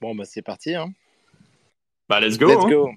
[0.00, 0.74] Bon, bah, c'est parti.
[0.74, 0.92] Hein.
[2.08, 2.48] Bah, let's go.
[2.48, 2.70] Let's hein.
[2.70, 2.90] go.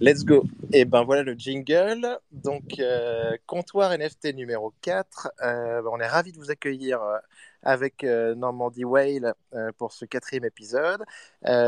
[0.00, 0.44] Let's go.
[0.72, 2.18] Et ben voilà le jingle.
[2.30, 5.32] Donc, euh, comptoir NFT numéro 4.
[5.42, 7.18] Euh, on est ravis de vous accueillir euh,
[7.62, 9.34] avec euh, Normandie Whale
[9.76, 11.04] pour ce quatrième épisode.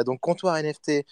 [0.04, 1.04] Donc, comptoir NFT.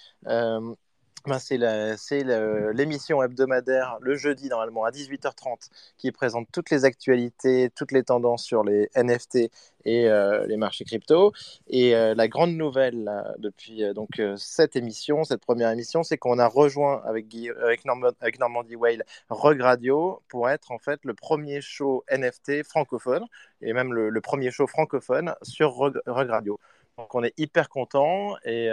[1.27, 2.25] Ben, c'est
[2.73, 8.45] l'émission hebdomadaire le jeudi normalement à 18h30 qui présente toutes les actualités, toutes les tendances
[8.45, 9.51] sur les NFT
[9.85, 11.33] et euh, les marchés crypto.
[11.67, 16.39] Et euh, la grande nouvelle depuis euh, donc cette émission, cette première émission, c'est qu'on
[16.39, 18.39] a rejoint avec, Guy- avec, Norma- avec
[18.77, 23.25] Whale Rug Radio pour être en fait le premier show NFT francophone
[23.61, 26.61] et même le, premier show francophone sur Rug, Rug Radio.
[26.97, 28.69] Donc on est hyper content et,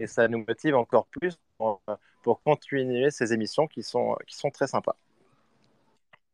[0.00, 1.82] et ça nous motive encore plus pour,
[2.22, 4.96] pour continuer ces émissions qui sont, qui sont très sympas.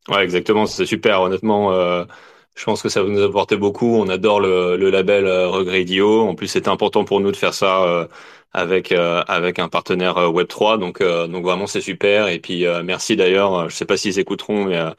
[0.08, 1.22] Ouais, exactement, c'est super.
[1.22, 2.04] Honnêtement, euh,
[2.56, 3.96] je pense que ça va nous apporter beaucoup.
[3.96, 6.28] On adore le, label euh, Rug Radio.
[6.28, 8.06] En plus, c'était important pour nous de faire ça euh,
[8.52, 10.78] avec euh, avec un partenaire euh, Web3.
[10.78, 12.28] Donc euh, donc vraiment, c'est super.
[12.28, 13.54] Et puis euh, merci d'ailleurs.
[13.54, 14.90] euh, Je sais pas s'ils écouteront, mais euh,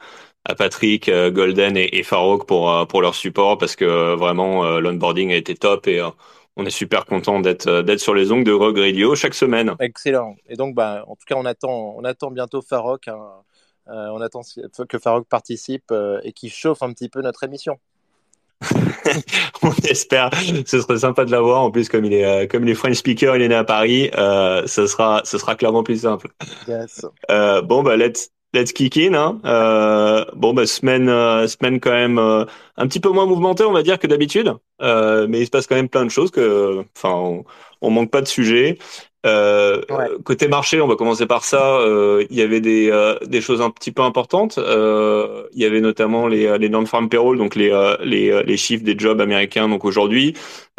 [0.44, 2.02] à Patrick, euh, Golden et, et
[2.46, 6.00] pour euh, pour leur support parce que euh, vraiment euh, l'onboarding a été top et
[6.00, 6.10] euh,
[6.56, 9.74] on est super content d'être euh, d'être sur les ongles de Rug Radio chaque semaine.
[9.78, 10.36] Excellent.
[10.48, 13.08] Et donc, bah, en tout cas, on attend, on attend bientôt Farok.
[13.08, 13.18] hein.
[13.88, 14.40] Euh, on attend
[14.88, 17.78] que Farok participe euh, et qu'il chauffe un petit peu notre émission.
[19.62, 20.30] On espère.
[20.66, 21.60] Ce serait sympa de l'avoir.
[21.60, 23.64] En plus, comme il est, euh, comme il est French speaker, il est né à
[23.64, 24.10] Paris.
[24.12, 26.28] Ce sera, ce sera clairement plus simple.
[26.66, 27.06] Yes.
[27.28, 29.14] Bon, bah, let's, let's kick in.
[29.14, 29.40] Hein.
[29.44, 32.44] Euh, bon, bah, semaine, euh, semaine quand même euh,
[32.76, 34.52] un petit peu moins mouvementée, on va dire, que d'habitude.
[34.82, 37.44] Euh, mais il se passe quand même plein de choses que, enfin, on,
[37.82, 38.78] on manque pas de sujets.
[39.26, 40.06] Euh, Ouais.
[40.24, 41.78] Côté marché, on va commencer par ça.
[41.80, 44.58] Euh, il y avait des, euh, des choses un petit peu importantes.
[44.58, 48.56] Euh, il y avait notamment les, les non-farm payroll, donc les, euh, les, euh, les
[48.56, 49.68] chiffres des jobs américains.
[49.68, 50.34] Donc aujourd'hui,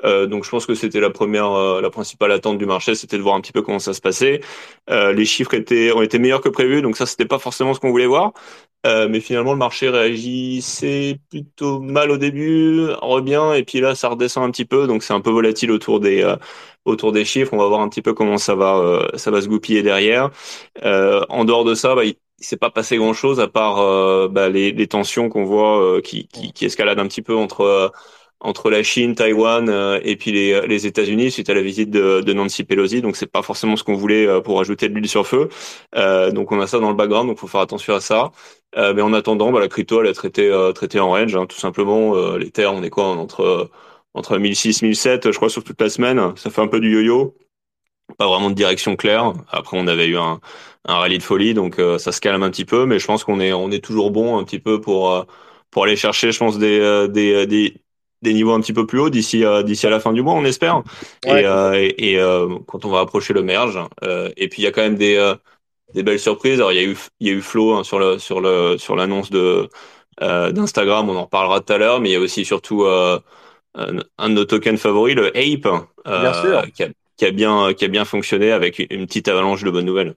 [0.06, 3.18] euh, donc je pense que c'était la première, euh, la principale attente du marché, c'était
[3.18, 4.42] de voir un petit peu comment ça se passait.
[4.90, 7.80] Euh, les chiffres étaient, ont été meilleurs que prévu, donc ça c'était pas forcément ce
[7.80, 8.34] qu'on voulait voir.
[8.86, 14.08] Euh, mais finalement, le marché réagissait plutôt mal au début, revient, et puis là, ça
[14.10, 16.38] redescend un petit peu, donc c'est un peu volatile autour des, euh,
[16.86, 17.54] autour des chiffres.
[17.54, 20.30] On va voir un petit peu comment ça va, euh, ça va se goupiller derrière.
[20.84, 24.28] Euh, en dehors de ça, bah, il, il s'est pas passé grand-chose à part euh,
[24.30, 27.92] bah, les, les tensions qu'on voit qui, qui, qui escaladent un petit peu entre
[28.40, 32.22] entre la Chine, Taïwan euh, et puis les, les États-Unis suite à la visite de,
[32.22, 33.02] de Nancy Pelosi.
[33.02, 35.50] Donc c'est pas forcément ce qu'on voulait euh, pour ajouter de l'huile sur feu.
[35.96, 38.32] Euh, donc on a ça dans le background, donc faut faire attention à ça.
[38.78, 41.46] Euh, mais en attendant, bah, la crypto elle est traitée euh, traitée en range, hein,
[41.46, 42.16] tout simplement.
[42.16, 43.70] Euh, les terres, on est quoi entre euh,
[44.14, 46.36] entre 1006 1007, je crois sur toute la semaine.
[46.38, 47.36] Ça fait un peu du yo-yo.
[48.18, 49.34] Pas vraiment de direction claire.
[49.50, 50.40] Après, on avait eu un,
[50.86, 52.86] un rallye de folie, donc euh, ça se calme un petit peu.
[52.86, 55.24] Mais je pense qu'on est on est toujours bon un petit peu pour euh,
[55.72, 57.76] pour aller chercher, je pense des euh, des euh, des
[58.22, 60.34] des niveaux un petit peu plus hauts d'ici à d'ici à la fin du mois,
[60.34, 60.84] on espère.
[61.26, 64.62] Ouais, et euh, et, et, euh, quand on va approcher le merge, euh, et puis
[64.62, 65.36] il y a quand même des euh,
[65.94, 66.56] des belles surprises.
[66.60, 68.78] Alors il y a eu il y a eu Flo hein, sur le sur le
[68.78, 69.70] sur l'annonce de
[70.22, 73.20] euh, d'Instagram, on en reparlera tout à l'heure, mais il y a aussi surtout euh,
[73.76, 75.68] un, de nos tokens favoris, le Ape,
[76.08, 76.72] euh, Bien sûr.
[76.74, 79.86] qui a qui a bien qui a bien fonctionné avec une petite avalanche de bonnes
[79.86, 80.16] nouvelles.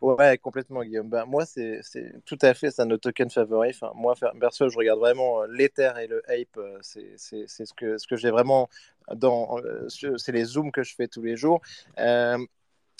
[0.00, 1.08] Ouais, complètement, Guillaume.
[1.08, 3.76] Ben, moi, c'est c'est tout à fait ça, nos tokens favoris.
[3.82, 6.56] Enfin, moi, perso, je regarde vraiment euh, l'Ether et le Ape.
[6.58, 8.68] euh, C'est c'est- c'est ce que, ce que j'ai vraiment
[9.14, 9.58] dans.
[9.64, 9.88] euh,
[10.18, 11.60] C'est les zooms que je fais tous les jours.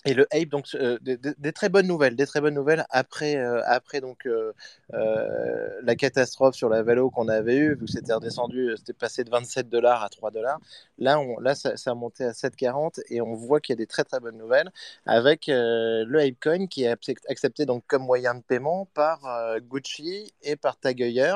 [0.06, 3.60] Et le Ape, donc, euh, des, très bonnes nouvelles, des très bonnes nouvelles après, euh,
[3.66, 4.52] après donc, euh,
[4.92, 9.30] la catastrophe sur la Valo qu'on avait eue, vu que c'était redescendu, c'était passé de
[9.30, 10.60] 27 dollars à 3 dollars.
[10.98, 14.04] Là, là ça, a monté à 7,40 et on voit qu'il y a des très
[14.04, 14.70] très bonnes nouvelles
[15.06, 19.20] avec le Apecoin qui est accept- accepté donc comme moyen de paiement par
[19.60, 21.34] Gucci et par Tag Heuer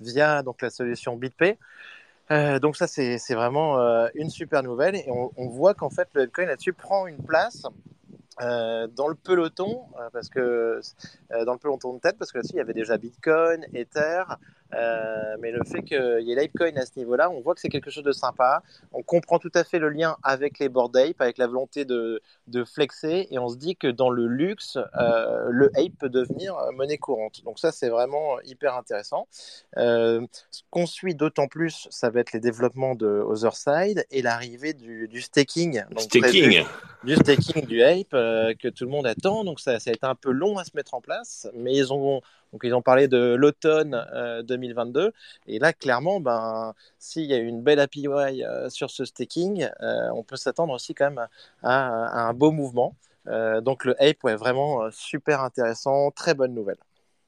[0.00, 1.58] via donc la solution BitPay.
[2.60, 3.78] Donc ça c'est vraiment
[4.14, 7.66] une super nouvelle et on, voit qu'en fait le Apecoin là-dessus prend une place
[8.40, 10.80] euh, dans le peloton, euh, parce que
[11.32, 14.24] euh, dans le peloton de tête, parce que là-dessus il y avait déjà Bitcoin, Ether,
[14.74, 17.68] euh, mais le fait qu'il y ait l'Apecoin à ce niveau-là, on voit que c'est
[17.68, 18.62] quelque chose de sympa.
[18.92, 22.20] On comprend tout à fait le lien avec les bored ape, avec la volonté de,
[22.46, 26.56] de flexer, et on se dit que dans le luxe, euh, le ape peut devenir
[26.74, 27.42] monnaie courante.
[27.44, 29.26] Donc ça c'est vraiment hyper intéressant.
[29.76, 34.72] Euh, ce qu'on suit d'autant plus, ça va être les développements de Otherside et l'arrivée
[34.72, 35.84] du, du staking.
[35.90, 36.22] Donc Staking.
[36.22, 36.64] prévu-
[37.04, 39.44] du staking du Ape que tout le monde attend.
[39.44, 41.92] Donc ça, ça a été un peu long à se mettre en place, mais ils
[41.92, 42.20] ont
[42.52, 45.12] donc ils ont parlé de l'automne euh, 2022.
[45.46, 50.08] Et là, clairement, ben s'il y a une belle API euh, sur ce staking, euh,
[50.14, 51.26] on peut s'attendre aussi quand même
[51.62, 52.94] à, à un beau mouvement.
[53.28, 56.78] Euh, donc le Ape, ouais, vraiment super intéressant, très bonne nouvelle.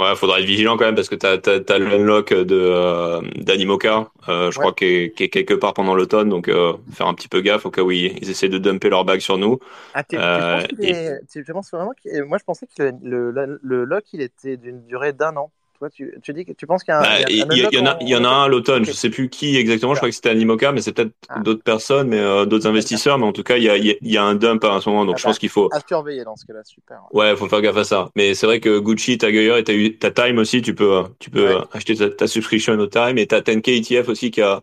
[0.02, 3.20] Ouais, faudra être vigilant quand même parce que t'as as, as, le unlock de euh,
[3.36, 7.28] d'Animoca, euh, je crois, qui est, quelque part pendant l'automne, donc euh, faire un petit
[7.28, 9.60] peu gaffe au cas où ils, ils essaient de dumper leur bag sur nous.
[9.94, 11.12] Ah, tu, penses et...
[11.30, 14.82] tu penses vraiment qu'il Moi, je pensais que le, le, le lock, il était d'une
[14.86, 15.52] durée d'un an.
[15.82, 17.02] Toi, tu, tu, dis que tu penses qu'il y a un.
[17.02, 18.82] Bah, il y, y, en a, il y en a un à l'automne.
[18.82, 18.92] Okay.
[18.92, 19.94] Je sais plus qui exactement.
[19.94, 21.40] Je crois que c'était Animoca, mais c'est peut-être ah.
[21.40, 23.18] d'autres personnes, mais euh, d'autres investisseurs.
[23.18, 25.04] Mais en tout cas, il y a, y a un dump à ce moment.
[25.04, 25.68] Donc, ah, je pense qu'il faut.
[25.72, 27.00] À surveiller dans ce cas-là, super.
[27.12, 28.10] Ouais, il faut faire gaffe à ça.
[28.14, 29.64] Mais c'est vrai que Gucci, ta Geyer et
[29.98, 31.64] ta, ta Time aussi, tu peux, tu peux ouais.
[31.72, 34.60] acheter ta, ta, subscription au Time et ta 10K ETF aussi qui a.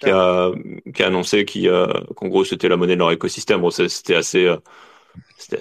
[0.00, 0.50] Qui a,
[0.94, 3.60] qui a annoncé qu'en euh, qu gros c'était la monnaie de leur écosystème.
[3.60, 4.46] Bon, c'était assez,
[5.52, 5.58] euh,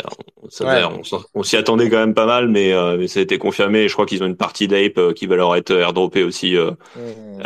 [0.62, 0.84] Ouais.
[0.84, 1.02] On,
[1.36, 3.88] on s'y attendait quand même pas mal, mais, euh, mais ça a été confirmé.
[3.88, 6.56] Je crois qu'ils ont une partie d'Ape euh, qui va leur être airdroppée aussi.
[6.56, 7.42] Euh, mmh.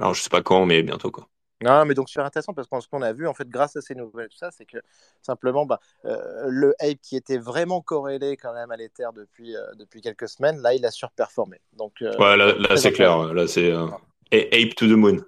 [0.00, 1.28] alors je sais pas quand, mais bientôt quoi.
[1.60, 3.80] Non, mais donc super intéressant parce que ce qu'on a vu en fait grâce à
[3.80, 4.78] ces nouvelles, tout ça, c'est que
[5.22, 9.62] simplement bah, euh, le Ape qui était vraiment corrélé quand même à l'Ether depuis euh,
[9.76, 11.60] depuis quelques semaines, là il a surperformé.
[11.76, 15.18] Donc euh, ouais, là, là c'est clair, là c'est Ape to the moon.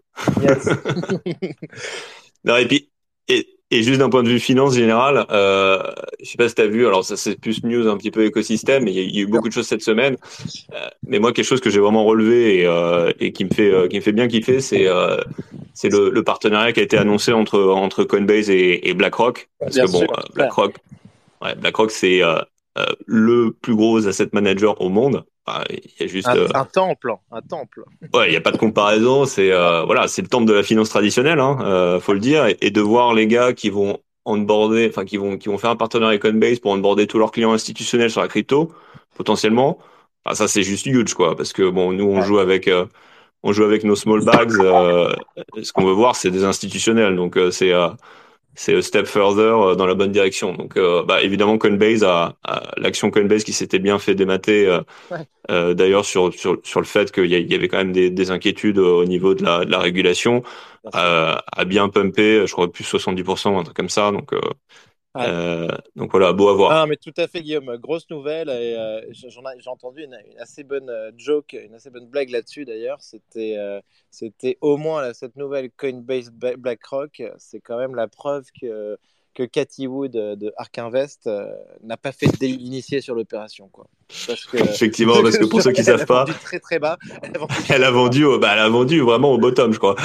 [0.41, 0.69] Yes.
[2.44, 2.93] non, et puis
[3.26, 5.81] et, et juste d'un point de vue finance générale, euh,
[6.20, 8.25] je sais pas si tu as vu, alors ça c'est plus news un petit peu
[8.25, 10.17] écosystème, mais il y, y, a eu beaucoup de choses cette semaine.
[10.75, 13.70] Euh, mais moi, quelque chose que j'ai vraiment relevé et, euh, et, qui me fait
[13.70, 15.19] euh, qui me fait bien kiffer, c'est euh,
[15.72, 19.49] c'est le, le, partenariat qui a été annoncé entre entre Coinbase et, et BlackRock.
[19.61, 20.75] Parce bien que bon, sûr, BlackRock,
[21.43, 22.23] ouais, BlackRock c'est
[23.06, 25.25] le plus gros asset manager au monde.
[25.70, 27.84] Il y a juste un, un temple, un temple.
[28.14, 29.25] Ouais, il n'y a pas de comparaison.
[29.25, 32.46] C'est euh, voilà, c'est le temple de la finance traditionnelle, hein, euh, faut le dire,
[32.46, 35.70] et, et, de voir les gars qui vont onboarder, enfin qui vont qui vont faire
[35.70, 38.72] un partenariat avec Coinbase pour onboarder tous leurs clients institutionnels sur la crypto,
[39.16, 39.78] potentiellement.
[40.25, 42.26] Enfin, ça c'est juste huge quoi, parce que bon, nous on ouais.
[42.26, 42.87] joue avec euh,
[43.42, 44.52] on joue avec nos small bags.
[44.52, 47.72] ce qu'on veut voir, c'est des institutionnels, donc c'est
[48.61, 50.53] c'est un step further dans la bonne direction.
[50.53, 54.67] Donc, euh, bah, évidemment, Coinbase a, a l'action Coinbase qui s'était bien fait démater.
[54.67, 55.27] Euh, ouais.
[55.51, 58.31] euh, D'ailleurs, sur, sur sur le fait qu'il y, y, avait quand même des, des,
[58.31, 60.43] inquiétudes au niveau de la, de la régulation,
[60.95, 64.11] euh, a bien pumpé, je crois plus 70%, un truc comme ça.
[64.12, 64.41] Donc, euh,
[65.17, 65.25] Ouais.
[65.27, 66.71] Euh, donc voilà, beau à voir.
[66.71, 67.77] Ah, mais tout à fait, Guillaume.
[67.79, 68.49] Grosse nouvelle.
[68.49, 72.65] Et euh, j'ai entendu une, une, assez bonne euh, joke, une assez bonne blague là-dessus
[72.65, 73.01] d'ailleurs.
[73.01, 73.81] C'était euh,
[74.11, 77.23] c'était au moins là, cette nouvelle Coinbase BlackRock.
[77.39, 78.97] C'est quand même la preuve que
[79.35, 81.47] que Cathy Wood de Ark Invest euh,
[81.82, 83.69] n'a pas fait d'initié sur l'opération.
[83.69, 83.87] Quoi.
[84.27, 86.99] Parce que, Effectivement, parce que pour ceux qui ne savent pas, très très bas.
[87.23, 89.79] Elle a vendu, elle a vendu, au, bah, elle a vendu vraiment au bottom, je
[89.79, 89.97] crois.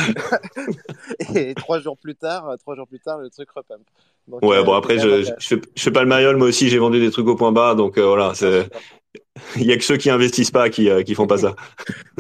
[1.35, 3.81] Et trois jours plus tard, trois jours plus tard, le truc repump.
[4.27, 6.47] Donc, ouais, euh, bon après, je, je, je, fais, je fais pas le mariole, moi
[6.47, 8.69] aussi j'ai vendu des trucs au point bas, donc euh, voilà, c'est.
[9.55, 11.55] Il y a que ceux qui investissent pas qui, euh, qui font pas ça.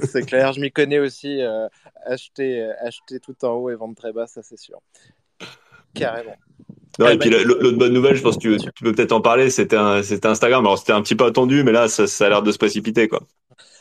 [0.03, 1.41] c'est clair, je m'y connais aussi.
[1.41, 1.67] Euh,
[2.05, 4.79] acheter, acheter tout en haut et vendre très bas, ça c'est sûr.
[5.93, 6.35] Carrément.
[6.99, 9.49] Non, et puis l'autre bonne nouvelle, je pense que tu, tu peux peut-être en parler,
[9.49, 10.65] c'était Instagram.
[10.65, 13.07] Alors c'était un petit peu attendu, mais là, ça, ça a l'air de se précipiter,
[13.07, 13.21] quoi.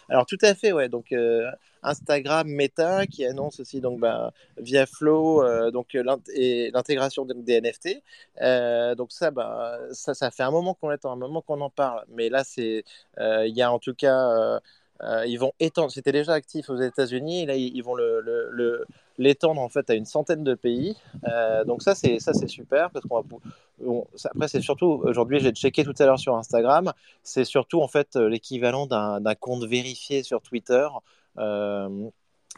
[0.08, 0.88] Alors tout à fait, ouais.
[0.88, 1.50] Donc euh,
[1.82, 5.94] Instagram, Meta, qui annonce aussi donc bah, via Flow, euh, donc
[6.34, 8.02] et l'intégration des NFT.
[8.42, 11.70] Euh, donc ça, bah, ça, ça fait un moment qu'on attend, un moment qu'on en
[11.70, 12.04] parle.
[12.08, 12.84] Mais là, c'est,
[13.18, 14.60] euh, il y a en tout cas
[15.02, 17.96] euh, ils vont étendre, c'était déjà actif aux États-Unis, là ils, vont
[19.18, 20.96] l'étendre en fait à une centaine de pays.
[21.28, 23.38] Euh, donc ça c'est super parce qu'on va
[24.26, 26.92] après c'est surtout aujourd'hui j'ai checké tout à l'heure sur Instagram,
[27.22, 30.86] c'est surtout en fait l'équivalent d'un, compte vérifié sur Twitter.
[31.38, 32.08] Euh,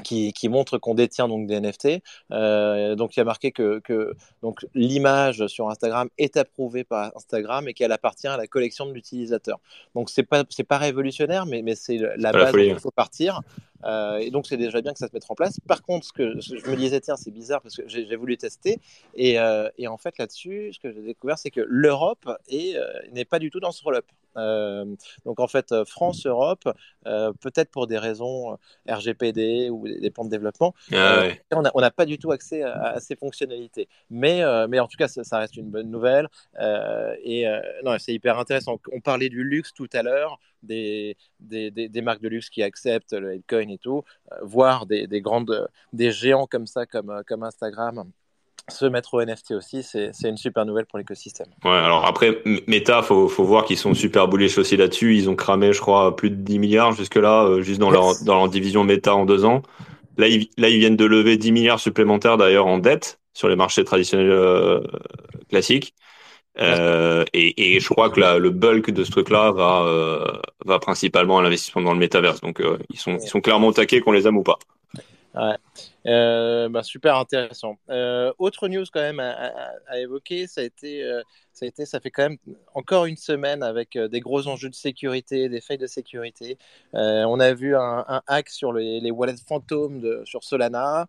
[0.04, 2.02] qui, qui, montre qu'on détient donc des NFT.
[2.32, 7.16] Euh, donc il y a marqué que, que donc l'image sur Instagram est approuvée par
[7.16, 9.58] Instagram et qu'elle appartient à la collection de l'utilisateur.
[9.94, 13.40] Donc c'est pas c'est pas révolutionnaire, mais mais c'est la base où il faut partir.
[13.84, 15.60] Euh, et donc c'est déjà bien que ça se mette en place.
[15.60, 18.80] Par contre, ce que je me disais, tiens, c'est bizarre parce que j'ai voulu tester.
[19.14, 22.28] Et, euh, et en fait, là-dessus, ce que j'ai découvert, c'est que l'Europe
[23.12, 24.06] n'est pas du tout dans ce roll-up.
[24.36, 24.84] Euh,
[25.24, 26.64] donc en fait, France-Europe,
[27.06, 28.56] euh, peut-être pour des raisons
[28.88, 31.42] RGPD ou des plans de développement, ah, ouais.
[31.52, 33.88] on n'a pas du tout accès à, à ces fonctionnalités.
[34.10, 36.28] Mais, mais en tout cas, ça, ça reste une bonne nouvelle.
[36.58, 37.46] et
[37.84, 38.78] non, c'est hyper intéressant.
[38.92, 42.62] On parlait du luxe tout à l'heure des, des, des, des, marques de luxe qui
[42.62, 44.02] acceptent le Bitcoin et tout,
[44.32, 48.10] euh, voir des, des, grandes, des géants comme ça, comme, euh, comme Instagram,
[48.68, 51.46] se mettre au NFT aussi, c'est une super nouvelle pour l'écosystème.
[51.64, 55.16] Ouais, alors après, Meta, faut, faut voir qu'ils sont super bullish aussi là-dessus.
[55.16, 57.94] Ils ont cramé, je crois, plus de 10 milliards jusque-là, euh, juste dans, yes.
[57.94, 59.62] leur, dans leur division Meta en deux ans.
[60.18, 63.56] Là ils, là, ils viennent de lever 10 milliards supplémentaires d'ailleurs en dette sur les
[63.56, 64.80] marchés traditionnels euh,
[65.50, 65.94] classiques.
[66.58, 70.32] Euh, et, et, je crois que la, le bulk de ce truc-là va, euh,
[70.64, 72.40] va principalement à l'investissement dans le métaverse.
[72.40, 74.58] Donc, euh, ils, sont, ils sont clairement taqués qu'on les aime ou pas.
[75.34, 75.56] Ouais.
[76.06, 77.76] Ben, super intéressant.
[78.38, 81.02] autre news quand même à, évoquer, ça a été,
[81.52, 82.38] ça a été, ça fait quand même
[82.74, 86.58] encore une semaine avec des gros enjeux de sécurité, des failles de sécurité.
[86.92, 91.06] on a vu un, hack sur les, wallets fantômes sur Solana.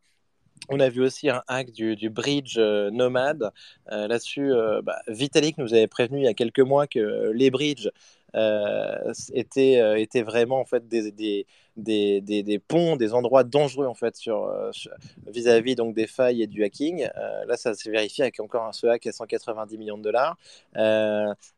[0.70, 3.51] On a vu aussi un hack du, bridge euh, Nomad.
[3.92, 7.50] Euh, là-dessus, euh, bah, Vitalik nous avait prévenu il y a quelques mois que les
[7.51, 7.89] bridges
[9.34, 11.46] étaient, étaient, vraiment en fait des, des,
[12.22, 14.51] des, ponts, des endroits dangereux en fait sur
[15.27, 17.07] vis-à-vis donc des failles et du hacking.
[17.48, 20.38] là, ça s'est vérifié avec encore un ce hack à 190 millions de dollars.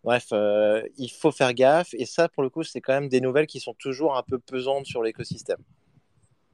[0.04, 0.28] bref,
[0.98, 3.60] il faut faire gaffe et ça, pour le coup, c'est quand même des nouvelles qui
[3.60, 5.60] sont toujours un peu pesantes sur l'écosystème.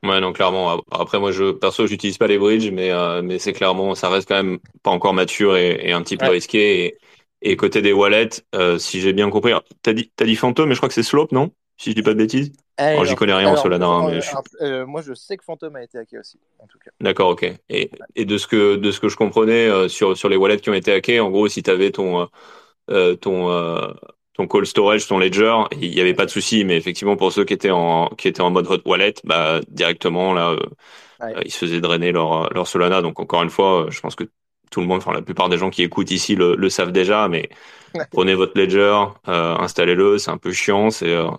[0.05, 0.83] Ouais, non, clairement.
[0.91, 4.27] Après, moi, je, perso, j'utilise pas les bridges, mais, euh, mais c'est clairement, ça reste
[4.27, 6.85] quand même pas encore mature et, un petit peu risqué.
[6.85, 6.97] Et,
[7.49, 10.75] et, côté des wallets, euh, si j'ai bien compris, t'as dit, t'as dit Phantom, mais
[10.75, 11.51] je crois que c'est Slope, non?
[11.77, 12.53] Si je dis pas de bêtises?
[12.77, 13.87] Alors, j'y connais rien en Solana.
[13.87, 14.19] Hein, mais
[14.61, 16.91] euh, moi, je sais que Phantom a été hacké aussi, en tout cas.
[16.99, 17.51] D'accord, ok.
[17.69, 20.69] Et, et de ce que, de ce que je comprenais sur, sur les wallets qui
[20.69, 22.27] ont été hackés, en gros, si t'avais ton,
[22.87, 23.95] ton,
[24.35, 27.45] ton call storage, ton ledger, il n'y avait pas de souci, mais effectivement pour ceux
[27.45, 30.55] qui étaient en qui étaient en mode hot wallet, bah directement là,
[31.21, 33.01] euh, ils se faisaient drainer leur leur Solana.
[33.01, 34.25] Donc encore une fois, je pense que
[34.75, 37.29] tout le monde, enfin la plupart des gens qui écoutent ici le, le savent déjà,
[37.29, 37.47] mais
[38.11, 41.29] prenez votre ledger, euh, installez-le, c'est un peu chiant, c'est euh,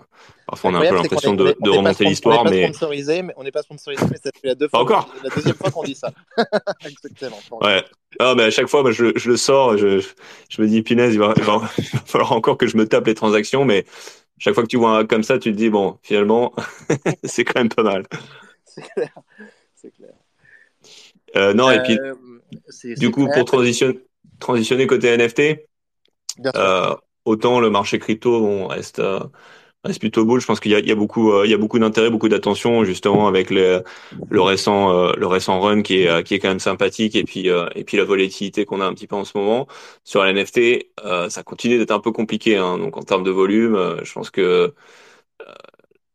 [0.46, 2.70] Parfois, on a un peu l'impression de, de remonter l'histoire, mais...
[2.70, 5.70] mais on n'est pas sponsorisé, mais ça fait la, deux fois encore la deuxième fois
[5.72, 6.12] qu'on dit ça.
[6.86, 7.36] Exactement.
[7.60, 7.84] Ouais.
[8.20, 10.00] Ah, mais à chaque fois, moi, je, je le sors, je,
[10.48, 11.68] je me dis, punaise, il va, il va,
[12.06, 13.84] falloir encore que je me tape les transactions, mais
[14.38, 16.54] chaque fois que tu vois un comme ça, tu te dis, bon, finalement,
[17.24, 18.04] c'est quand même pas mal.
[18.64, 19.18] C'est clair.
[19.74, 20.14] C'est clair.
[21.34, 22.14] Euh, non, et puis, euh,
[22.96, 24.00] du coup, pour transitionner,
[24.38, 25.66] transitionner côté NFT,
[26.54, 29.20] euh, autant le marché crypto reste, euh,
[29.86, 30.38] c'est plutôt beau.
[30.38, 32.10] Je pense qu'il y a, il y a beaucoup, euh, il y a beaucoup d'intérêt,
[32.10, 33.84] beaucoup d'attention justement avec le,
[34.28, 37.84] le récent, le récent run qui est, qui est quand même sympathique et puis, et
[37.84, 39.66] puis la volatilité qu'on a un petit peu en ce moment
[40.04, 40.88] sur la NFT,
[41.28, 42.56] ça continue d'être un peu compliqué.
[42.56, 42.78] Hein.
[42.78, 44.74] Donc en termes de volume, je pense que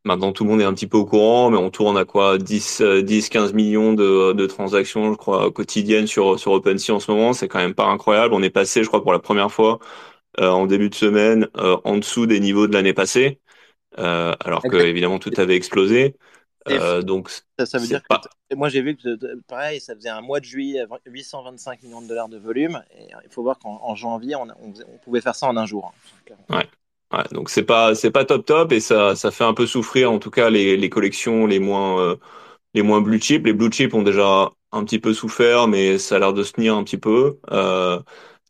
[0.03, 2.37] maintenant tout le monde est un petit peu au courant, mais on tourne à quoi?
[2.37, 7.11] 10, 10, 15 millions de, de transactions, je crois, quotidiennes sur sur OpenSea en ce
[7.11, 7.33] moment.
[7.33, 8.33] C'est quand même pas incroyable.
[8.33, 9.79] On est passé, je crois, pour la première fois.
[10.39, 13.39] en début de semaine, en dessous des niveaux de l'année passée.
[13.99, 16.15] Euh, alors que évidemment tout avait explosé.
[16.69, 20.39] Euh, donc ça, veut dire que moi j'ai vu que pareil, ça faisait un mois
[20.39, 22.83] de juillet 825 millions de dollars de volume.
[22.95, 25.91] Et il faut voir qu'en janvier on, on, pouvait faire ça en un jour.
[26.29, 26.55] Hein.
[26.57, 26.69] Ouais.
[27.13, 30.11] Ouais, donc c'est pas c'est pas top top et ça ça fait un peu souffrir
[30.11, 32.15] en tout cas les, les collections les moins euh,
[32.73, 36.15] les moins blue chip les blue chip ont déjà un petit peu souffert mais ça
[36.15, 37.99] a l'air de se tenir un petit peu euh,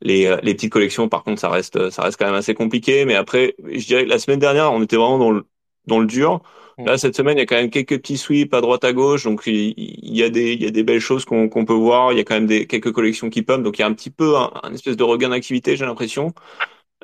[0.01, 3.05] les, euh, les petites collections, par contre, ça reste, ça reste quand même assez compliqué.
[3.05, 5.45] Mais après, je dirais que la semaine dernière, on était vraiment dans le,
[5.87, 6.41] dans le dur.
[6.77, 6.85] Mm.
[6.85, 9.23] Là, cette semaine, il y a quand même quelques petits sweeps à droite à gauche,
[9.23, 12.11] donc il, y a des, il y a des belles choses qu'on qu'on peut voir.
[12.11, 13.93] Il y a quand même des quelques collections qui pump, donc il y a un
[13.93, 16.33] petit peu un, espèce de regain d'activité, j'ai l'impression.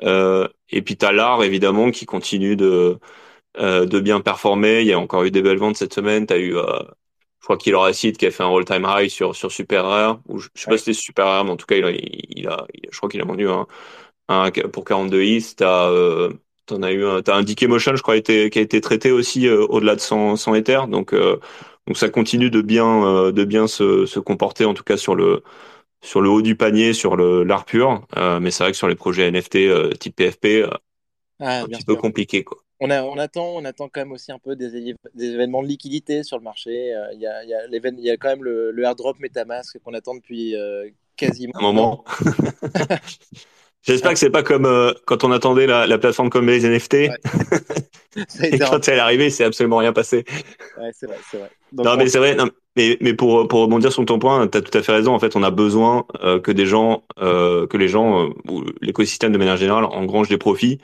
[0.02, 2.98] Euh, et puis t'as l'art évidemment qui continue de
[3.58, 4.82] euh, de bien performer.
[4.82, 6.26] Il y a encore eu des belles ventes cette semaine.
[6.26, 6.64] T'as eu euh,
[7.48, 10.38] crois qu'il aura Cid qui a fait un all-time high sur, sur Super Rare, ou
[10.38, 12.66] je, sais pas si c'était Super Rare, mais en tout cas, il a, il a,
[12.90, 13.66] je crois qu'il a vendu un,
[14.28, 15.54] un pour 42 is.
[15.56, 16.30] T'as, euh,
[16.66, 19.12] t'en as eu un, t'as un Decay Motion, je crois, été, qui a été traité
[19.12, 20.80] aussi euh, au-delà de 100, 100 Ether.
[20.90, 21.38] Donc, euh,
[21.86, 25.14] donc ça continue de bien, euh, de bien se, se comporter, en tout cas sur
[25.14, 25.42] le,
[26.02, 28.06] sur le haut du panier, sur l'art pur.
[28.40, 30.64] mais c'est vrai que sur les projets NFT type PFP,
[31.40, 34.30] ah, un petit peu compliqué, quoi on, a, on, attend, on attend quand même aussi
[34.32, 36.94] un peu des, des événements de liquidité sur le marché.
[36.94, 39.94] Euh, il y, a, y, a y, a, quand même le, le airdrop MetaMask qu'on
[39.94, 42.04] attend depuis euh, quasiment un moment.
[43.82, 46.94] J'espère que c'est pas comme euh, quand on attendait la, la plateforme comme les NFT.
[48.42, 50.24] Et quand elle est arrivée, c'est absolument rien passé.
[50.76, 51.50] Ouais, c'est vrai, c'est vrai.
[51.72, 52.34] Non, mais c'est vrai.
[52.34, 55.14] Non, mais, mais pour, pour rebondir sur ton point, tu as tout à fait raison.
[55.14, 56.06] En fait, on a besoin
[56.42, 60.78] que des gens, que les gens, ou l'écosystème de manière générale, engrangent des profits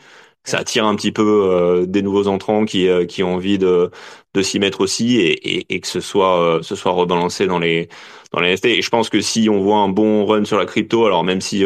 [0.44, 3.90] ça attire un petit peu euh, des nouveaux entrants qui euh, qui ont envie de
[4.34, 7.58] de s'y mettre aussi et, et, et que ce soit euh, ce soit rebalancé dans
[7.58, 7.88] les
[8.32, 10.66] dans les NFT et je pense que si on voit un bon run sur la
[10.66, 11.64] crypto alors même si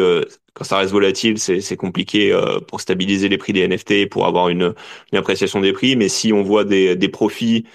[0.53, 4.49] quand ça reste volatile c'est c'est compliqué pour stabiliser les prix des NFT pour avoir
[4.49, 4.73] une
[5.11, 7.65] une appréciation des prix mais si on voit des des profits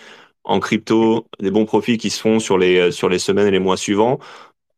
[0.45, 3.59] en crypto des bons profits qui se font sur les sur les semaines et les
[3.59, 4.19] mois suivants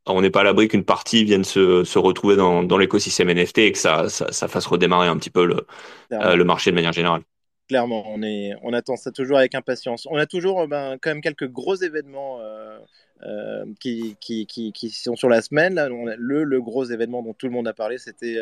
[0.07, 3.59] on n'est pas à l'abri qu'une partie vienne se, se retrouver dans, dans l'écosystème NFT
[3.59, 5.67] et que ça, ça, ça, fasse redémarrer un petit peu le,
[6.13, 7.23] euh, le marché de manière générale.
[7.69, 10.07] Clairement, on, est, on attend ça toujours avec impatience.
[10.11, 15.17] On a toujours ben, quand même quelques gros événements euh, qui, qui, qui, qui, sont
[15.17, 15.75] sur la semaine.
[15.75, 18.37] Là, le, le gros événement dont tout le monde a parlé, c'était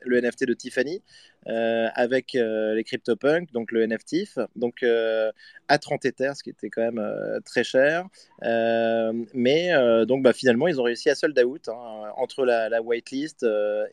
[0.00, 1.02] le NFT de Tiffany.
[1.48, 5.32] Euh, avec euh, les CryptoPunks, donc le NFTIF, donc euh,
[5.68, 7.02] à 30 Ethers, ce qui était quand même
[7.44, 8.04] très cher.
[8.42, 9.70] mais
[10.06, 11.74] donc bah, finalement, ils ont réussi à sold out hein,
[12.16, 13.46] entre la, la whitelist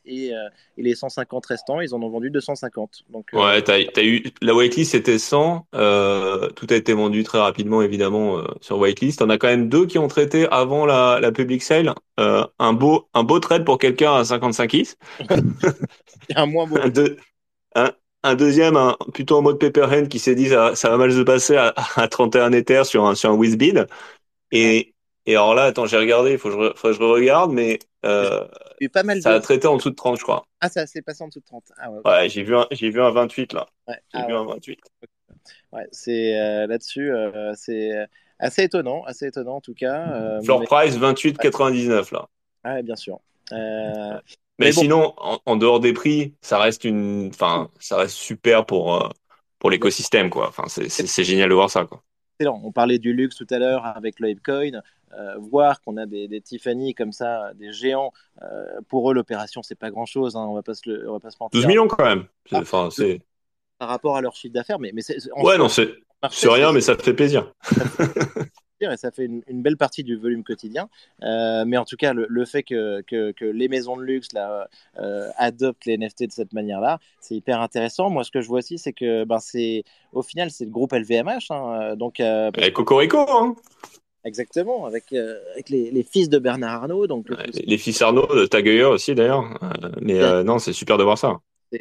[0.05, 3.03] et, et, les 150 restants, ils en ont vendu 250.
[3.09, 7.81] Donc, ouais, as, as eu la whitelist c'était 100, tout a été vendu très rapidement
[7.81, 9.21] évidemment sur whitelist.
[9.21, 11.93] On a quand même deux qui ont traité avant la, la public sale.
[12.17, 14.95] un beau un beau trade pour quelqu'un à 55 is.
[16.35, 16.77] un moins beau.
[17.75, 18.77] Un, deuxième,
[19.13, 22.08] plutôt en mode Pepperhand, qui s'est dit ça, ça va mal se passer à, à
[22.08, 23.86] 31 Ether sur un, sur un Wizbid.
[24.51, 24.96] Et,
[25.27, 28.46] et alors là, attends, j'ai regardé, il faut, que je regarde, mais euh,
[28.94, 30.46] pas mal ça a traité en dessous de 30, je crois.
[30.62, 31.63] Ah, ça s'est passé en dessous de 30.
[31.77, 33.67] Ah, ouais, ouais j'ai vu, un, vu un 28 là.
[33.88, 33.96] Ouais.
[34.13, 34.79] J'ai ah vu un 28.
[35.72, 37.91] Ouais, c'est euh, là-dessus, euh, c'est
[38.39, 40.39] assez étonnant, assez étonnant en tout cas.
[40.44, 42.27] Floor price 28,99 là.
[42.63, 43.20] Ah, bien sûr.
[43.51, 44.20] Euh,
[44.59, 49.09] mais, sinon, en, dehors des prix, ça reste une, enfin, ça reste super pour euh,
[49.59, 50.47] pour l'écosystème, quoi.
[50.47, 52.03] Enfin, c'est génial de voir ça, quoi.
[52.41, 54.81] On parlait du luxe tout à l'heure avec le Coin.
[55.17, 59.63] Euh, voir qu'on a des, des, Tiffany comme ça, des géants, euh, pour eux l'opération
[59.63, 61.57] c'est pas grand chose, hein, on va pas se on va pas se mentir.
[61.62, 62.25] 12 millions quand même.
[62.51, 62.63] Ah,
[63.77, 65.03] par rapport à leur chiffre d'affaires, mais, mais
[65.38, 65.93] ouais non c'est
[66.43, 67.53] rien, mais ça fait plaisir.
[68.82, 70.89] et ça fait une, belle partie du volume quotidien.
[71.24, 74.67] Euh, mais en tout cas, le, fait que, que, les maisons de luxe là,
[75.00, 78.10] euh, adoptent les NFT de cette manière-là, c'est hyper intéressant.
[78.10, 80.94] Moi, ce que je vois aussi, c'est que ben, c'est au final, c'est le groupe
[80.94, 81.51] LVMH.
[81.51, 83.55] Hein, donc, euh, avec Cocorico, hein
[84.24, 87.05] Exactement, avec, avec les, les, fils de Bernard Arnault.
[87.05, 89.46] Donc, les, fils Arnault, de Tagueyer aussi d'ailleurs.
[90.01, 91.38] mais non, c'est super de voir ça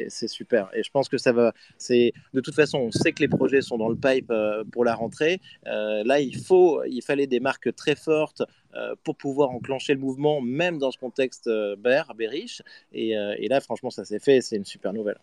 [0.09, 0.69] c'est super.
[0.73, 1.53] Et je pense que ça va.
[1.77, 4.85] C'est de toute façon, on sait que les projets sont dans le pipe euh, pour
[4.85, 5.41] la rentrée.
[5.67, 8.43] Euh, là, il faut, il fallait des marques très fortes
[8.75, 12.61] euh, pour pouvoir enclencher le mouvement, même dans ce contexte bear, bearish.
[12.93, 13.15] Et,
[13.49, 14.41] là, franchement, ça s'est fait.
[14.41, 15.19] C'est une super nouvelle.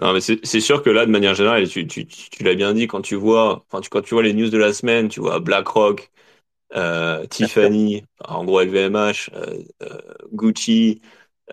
[0.00, 1.86] Non, mais c'est sûr que là, de manière générale, tu,
[2.40, 5.08] l'as bien dit, quand tu vois, enfin, quand tu vois les news de la semaine,
[5.08, 6.10] tu vois BlackRock,
[7.28, 9.30] Tiffany, en gros LVMH,
[10.32, 11.02] Gucci.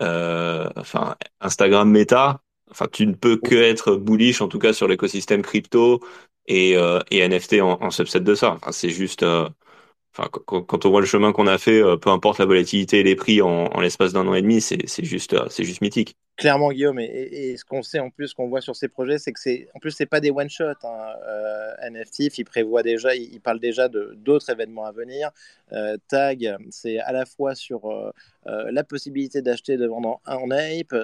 [0.00, 4.88] Euh, enfin Instagram Meta, enfin tu ne peux que être bullish en tout cas sur
[4.88, 6.00] l'écosystème crypto
[6.46, 8.58] et, euh, et NFT en, en, subset de ça.
[8.72, 9.48] C'est juste, euh,
[10.16, 13.16] enfin quand, on voit le chemin qu'on a fait, peu importe la volatilité et les
[13.16, 16.98] prix en, en l'espace d'un an et demi, c'est juste, c'est juste mythique clairement Guillaume
[16.98, 19.78] et, ce qu'on sait en plus qu'on voit sur ces projets c'est que c'est en
[19.78, 21.14] plus c'est pas des one shot hein.
[21.28, 25.30] euh, NFT il prévoit déjà il, parle déjà de d'autres événements à venir
[25.72, 28.10] euh, Tag c'est à la fois sur euh,
[28.46, 30.94] la possibilité d'acheter de vendre en, ape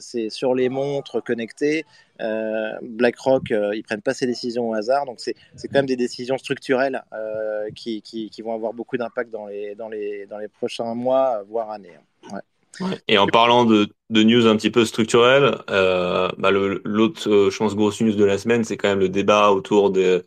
[0.00, 1.86] c'est sur les montres connectées
[2.18, 5.34] BlackRock ils prennent pas ces décisions au hasard donc c'est
[5.68, 7.02] quand même des décisions structurelles
[7.74, 11.42] qui, qui, qui, vont avoir beaucoup d'impact dans les dans les dans les prochains mois
[11.48, 12.04] voire années hein.
[13.08, 17.56] Et en parlant de, de, news un petit peu structurelles, euh, bah l'autre, euh, je
[17.58, 20.24] pense, grosse news de la semaine, c'est quand même le débat autour de,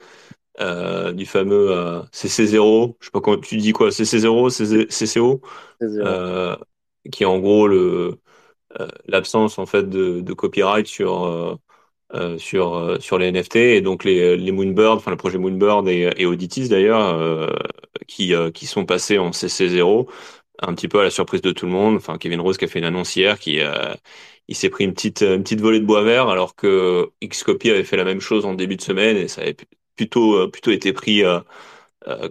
[0.60, 2.96] euh, du fameux euh, CC0.
[3.00, 4.50] Je sais pas comment tu dis quoi, CC0,
[4.90, 5.42] CCO,
[5.82, 6.56] euh,
[7.12, 8.20] qui est en gros le
[8.80, 11.60] euh, l'absence en fait de, de copyright sur
[12.38, 16.26] sur sur les NFT et donc les, les Moonbird, enfin le projet Moonbird et, et
[16.26, 17.50] Auditis d'ailleurs,
[18.08, 20.08] qui qui sont passés en CC0
[20.62, 21.96] un petit peu à la surprise de tout le monde.
[21.96, 23.94] Enfin, Kevin Rose qui a fait une annonce hier, qui euh,
[24.48, 27.84] il s'est pris une petite une petite volée de bois vert, alors que Xcopy avait
[27.84, 29.56] fait la même chose en début de semaine et ça avait
[29.96, 31.40] plutôt euh, plutôt été pris euh,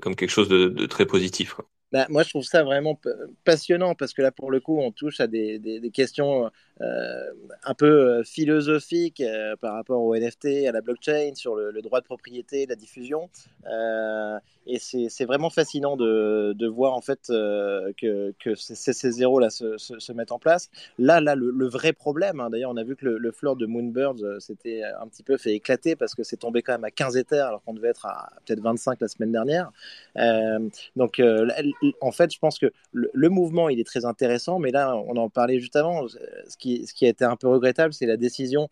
[0.00, 1.56] comme quelque chose de, très positif.
[1.92, 2.98] Bah, moi, je trouve ça vraiment
[3.44, 7.86] passionnant parce que là, pour le coup, on touche à des, des, questions un peu
[7.86, 12.66] euh, philosophique euh, par rapport au NFT, à la blockchain, sur le, droit de propriété,
[12.66, 13.28] la diffusion.
[14.66, 19.50] et c'est vraiment fascinant de, de, voir en fait que, que ces, ces zéros là
[19.50, 20.70] se, se, mettent en place.
[20.98, 23.66] Là, là, le, vrai problème, hein, d'ailleurs, on a vu que le, le floor de
[23.66, 27.16] Moonbirds s'était un petit peu fait éclater parce que c'est tombé quand même à 15
[27.16, 29.70] Ethers alors qu'on devait être à peut-être 25 la semaine dernière.
[30.96, 31.22] donc,
[32.00, 35.28] en fait, je pense que le, mouvement, il est très intéressant, mais là, on en
[35.28, 36.06] parlait juste avant.
[36.86, 38.68] Ce qui a été un peu regrettable, c'est la décision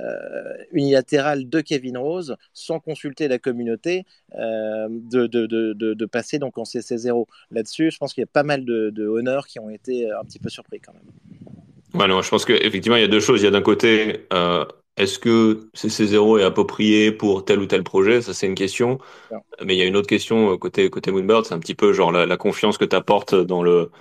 [0.00, 4.04] euh, unilatérale de Kevin Rose, sans consulter la communauté,
[4.36, 7.26] euh, de, de, de, de, passer donc en CC0.
[7.52, 10.24] Là-dessus, je pense qu'il y a pas mal de, honneurs qui ont été euh, un
[10.24, 12.00] petit peu surpris quand même.
[12.00, 13.42] Ouais, non, je pense qu'effectivement, il y a deux choses.
[13.42, 14.26] Il y a d'un côté,
[14.96, 18.20] est-ce que CC0 est approprié pour tel ou tel projet?
[18.20, 18.98] Ça, c'est une question.
[19.64, 22.10] Mais il y a une autre question côté, côté Moonbird, c'est un petit peu genre
[22.10, 23.92] la, la confiance que tu apportes dans le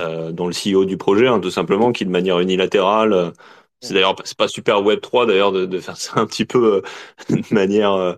[0.00, 3.30] euh, dans le CEO du projet, hein, tout simplement, qui de manière unilatérale, euh,
[3.80, 6.76] c'est d'ailleurs c'est pas super Web 3 d'ailleurs de, de, faire ça un petit peu
[6.76, 6.82] euh,
[7.34, 8.16] de manière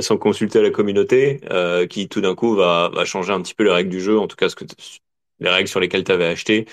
[0.00, 1.40] sans consulter la communauté,
[1.88, 4.26] qui tout d'un coup va, va changer un petit peu les règles du jeu, en
[4.26, 4.64] tout cas ce que
[5.40, 6.66] les règles sur lesquelles tu avais acheté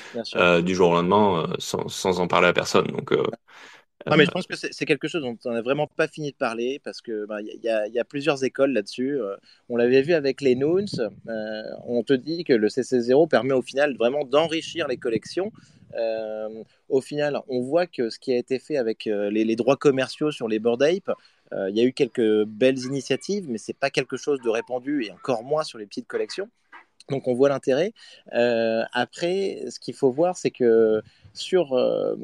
[0.63, 2.87] du jour au lendemain sans, sans en parler à personne.
[2.87, 3.13] Donc
[4.05, 6.35] ah, mais je pense que c'est quelque chose dont on n'a vraiment pas fini de
[6.35, 9.19] parler parce que bah, il y, y, a plusieurs écoles là-dessus.
[9.19, 9.35] Euh,
[9.69, 10.85] on l'avait vu avec les Noons.
[11.27, 15.51] Euh, on te dit que le CC0 permet au final vraiment d'enrichir les collections.
[15.95, 19.77] Euh, au final, on voit que ce qui a été fait avec les, les droits
[19.77, 21.11] commerciaux sur les Bored Ape,
[21.51, 25.11] il y a eu quelques belles initiatives, mais c'est pas quelque chose de répandu et
[25.11, 26.49] encore moins sur les petites collections.
[27.09, 27.93] Donc on voit l'intérêt.
[28.31, 31.01] après, ce qu'il faut voir, c'est que
[31.33, 32.15] sur euh,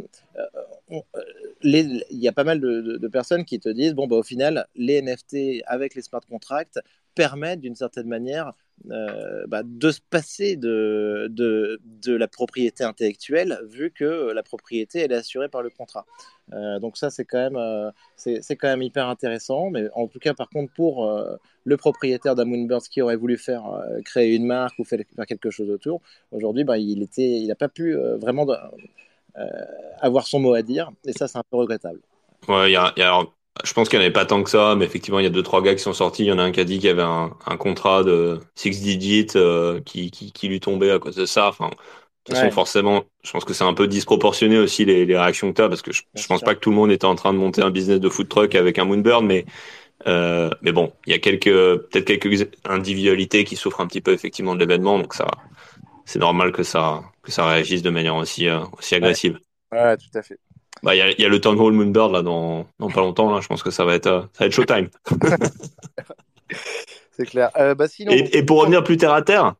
[1.63, 5.01] il y a pas mal de, personnes qui te disent bon, bah, au final, les
[5.01, 6.79] NFT avec les smart contracts
[7.15, 8.53] permettent d'une certaine manière
[8.89, 15.11] euh, bah, de se passer de, de, la propriété intellectuelle vu que la propriété elle
[15.11, 16.05] est assurée par le contrat.
[16.53, 19.69] Euh, donc ça c'est quand même c'est quand même hyper intéressant.
[19.69, 21.09] Mais en tout cas par contre pour
[21.63, 23.63] le propriétaire d'un Moonbirds qui aurait voulu faire
[24.03, 27.69] créer une marque ou faire, quelque chose autour, aujourd'hui bah, il était il n'a pas
[27.69, 28.47] pu vraiment
[29.37, 29.45] euh,
[30.01, 30.91] avoir son mot à dire.
[31.05, 31.99] Et ça, c'est un peu regrettable.
[32.47, 33.21] Ouais, y a, y a
[33.63, 35.29] je pense qu'il n'y en avait pas tant que ça, mais effectivement, il y a
[35.31, 36.23] deux, trois gars qui sont sortis.
[36.23, 38.39] Il y en a un qui a dit qu'il y avait un, un contrat de
[38.55, 41.49] six digits euh, qui, qui, qui, lui tombait à cause de ça.
[41.49, 41.75] Enfin, de
[42.25, 45.57] toute façon, forcément, je pense que c'est un peu disproportionné aussi les, les réactions que
[45.57, 47.33] tu as, parce que je, je pense pas que tout le monde était en train
[47.33, 49.45] de monter un business de food truck avec un Moonbird, mais,
[50.07, 54.13] euh, mais bon, il y a quelques, peut-être quelques individualités qui souffrent un petit peu
[54.13, 55.27] effectivement de l'événement, donc ça,
[56.05, 59.39] c'est normal que ça, que ça réagisse de manière aussi, euh, aussi agressive.
[59.71, 59.97] Ouais.
[59.97, 60.37] tout à fait.
[60.83, 63.31] Bah, il y a, y a, le Town Hall Moonbird là dans, dans pas longtemps
[63.33, 63.39] là.
[63.41, 64.89] Je pense que ça va être, euh, ça va être showtime.
[67.11, 67.51] c'est clair.
[67.57, 69.55] Euh, bah, sinon, et, et, pour revenir plus terre à terre,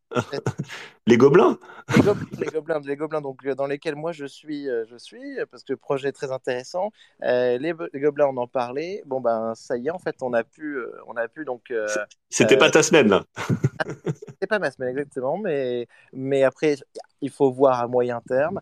[1.07, 1.57] les gobelins
[1.95, 5.63] les, gobelins, les gobelins donc, euh, dans lesquels moi je suis, euh, je suis parce
[5.63, 6.91] que projet très intéressant.
[7.23, 9.03] Euh, les, gobelins, on en parlait.
[9.05, 10.77] Bon, ben ça y est, en fait, on a pu.
[11.07, 11.73] on a pu donc.
[12.29, 13.25] C'était pas ta semaine, là
[14.05, 15.37] C'était pas ma semaine, exactement.
[15.37, 16.75] Mais, mais après,
[17.21, 18.59] il faut voir à moyen terme.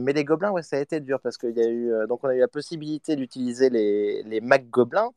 [0.00, 1.92] mais les gobelins, ouais, ça a été dur parce qu'il y a eu.
[2.08, 5.10] donc, on a eu la possibilité d'utiliser les, les Mac gobelins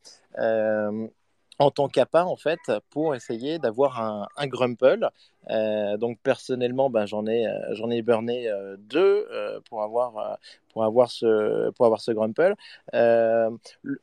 [1.60, 5.10] en tant qu'appât en fait pour essayer d'avoir un, un grumple.
[5.50, 9.28] Euh, donc personnellement, ben, j'en ai euh, j'en ai burné euh, deux
[9.70, 10.38] pour avoir
[10.70, 12.56] pour avoir ce pour avoir ce grumple.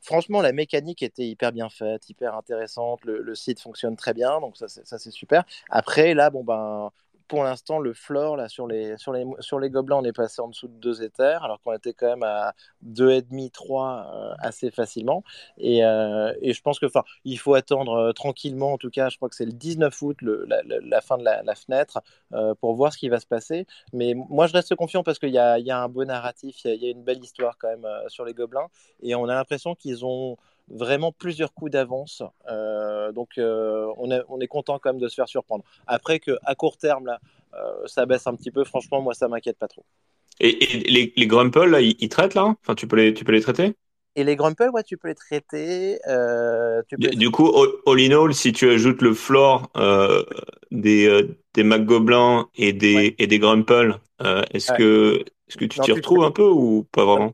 [0.01, 3.03] franchement, la mécanique était hyper bien faite, hyper intéressante.
[3.05, 5.43] Le, site fonctionne très bien, donc ça c'est super.
[5.69, 6.91] Après là, bon ben
[7.31, 10.41] pour l'instant, le floor, là, sur les, sur, les, sur les gobelins, on est passé
[10.41, 12.53] en dessous de 2 éthers, alors qu'on était quand même à
[12.85, 15.23] 2,5, 3 euh, assez facilement.
[15.57, 16.87] Et, euh, je pense que
[17.23, 20.17] il faut attendre euh, tranquillement, en tout cas, je crois que c'est le 19 août,
[20.21, 22.01] la, fin de la, fenêtre,
[22.59, 23.65] pour voir ce qui va se passer.
[23.93, 26.83] Mais moi, je reste confiant parce qu'il y a, y a, un beau narratif, il
[26.83, 28.67] y, a une belle histoire quand même sur les gobelins.
[29.03, 30.35] Et on a l'impression qu'ils ont
[30.69, 32.23] vraiment plusieurs coups d'avance.
[32.49, 35.63] Euh, donc euh, on, est, on est content quand même de se faire surprendre.
[35.87, 37.19] Après que à court terme là,
[37.53, 39.85] euh, ça baisse un petit peu, franchement moi ça m'inquiète pas trop.
[40.39, 40.53] Et,
[40.89, 43.73] les, les là, ils, traitent là Enfin tu peux les tu peux les traiter?
[44.15, 45.97] Et les Grumpel, ouais, tu peux les traiter.
[46.89, 47.49] Tu peux du, coup,
[47.85, 49.71] all in all, si tu ajoutes le floor
[50.69, 53.99] des, des Mac Gobelins et des, et des Grumpel,
[54.51, 57.31] est-ce que, est que tu t'y retrouves un peu ou pas vraiment?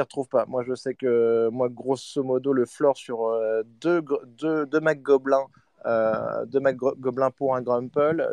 [0.00, 0.46] Retrouve pas.
[0.46, 4.02] Moi, je sais que moi, grosso modo, le floor sur euh, deux,
[4.38, 5.46] deux, deux Mac Gobelins,
[5.86, 6.60] euh, deux
[7.36, 8.26] pour un Grumple.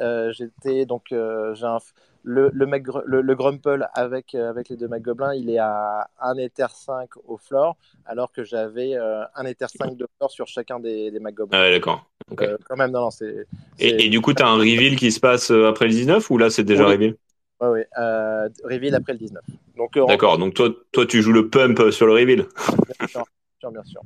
[0.00, 1.78] Euh, j'étais donc j'ai un,
[2.22, 6.08] le, le, Mac, le, le, Grumple avec, avec les deux Mac Gobelins, il est à
[6.20, 10.78] 1 Ether 5 au floor, alors que j'avais un Ether 5 de floor sur chacun
[10.80, 11.60] des, des Mac Gobelins.
[11.60, 12.08] Ah d'accord.
[12.36, 13.46] quand même, non, non, c'est.
[13.78, 16.38] Et, et, du coup, tu as un reveal qui se passe après le 19 ou
[16.38, 17.16] là, c'est déjà reveal
[17.60, 17.80] oui, oui.
[17.98, 19.42] Euh, reveal après le 19.
[19.78, 22.46] Euh, D'accord, donc toi, toi, tu joues le pump sur le reveal
[22.98, 24.00] Bien sûr, bien sûr.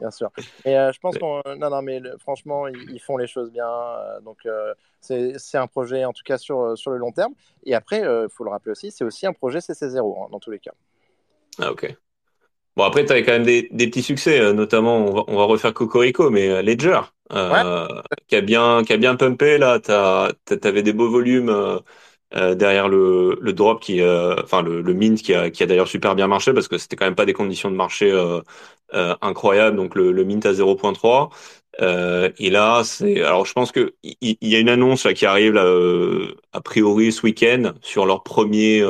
[0.00, 0.30] Bien sûr.
[0.64, 1.42] Et euh, je pense qu'on.
[1.56, 3.66] Non, non, mais franchement, ils, font les choses bien.
[4.24, 4.46] donc,
[5.00, 7.32] c'est un projet, en tout cas, sur, sur le long terme.
[7.64, 10.50] Et après, il faut le rappeler aussi, c'est aussi un projet CC0, hein, dans tous
[10.50, 10.72] les cas.
[11.58, 11.94] Ah, ok.
[12.76, 15.44] Bon, après, tu avais quand même des, des, petits succès, notamment, on va, on va
[15.44, 17.00] refaire Cocorico, mais Ledger,
[18.28, 19.80] qui, a bien, qui a bien pumpé, là.
[19.80, 19.90] Tu
[20.62, 21.80] avais des beaux volumes
[22.36, 25.66] euh, derrière le, le drop qui, euh, enfin le, le mint qui a, qui a
[25.66, 28.40] d'ailleurs super bien marché parce que c'était quand même pas des conditions de marché euh,
[28.94, 29.76] euh incroyables.
[29.76, 31.30] Donc le, le mint à 0.3.
[32.38, 35.52] et là, c'est alors je pense que il, y, a une annonce là, qui arrive
[35.54, 35.64] là,
[36.52, 38.82] a priori ce week-end sur leur premier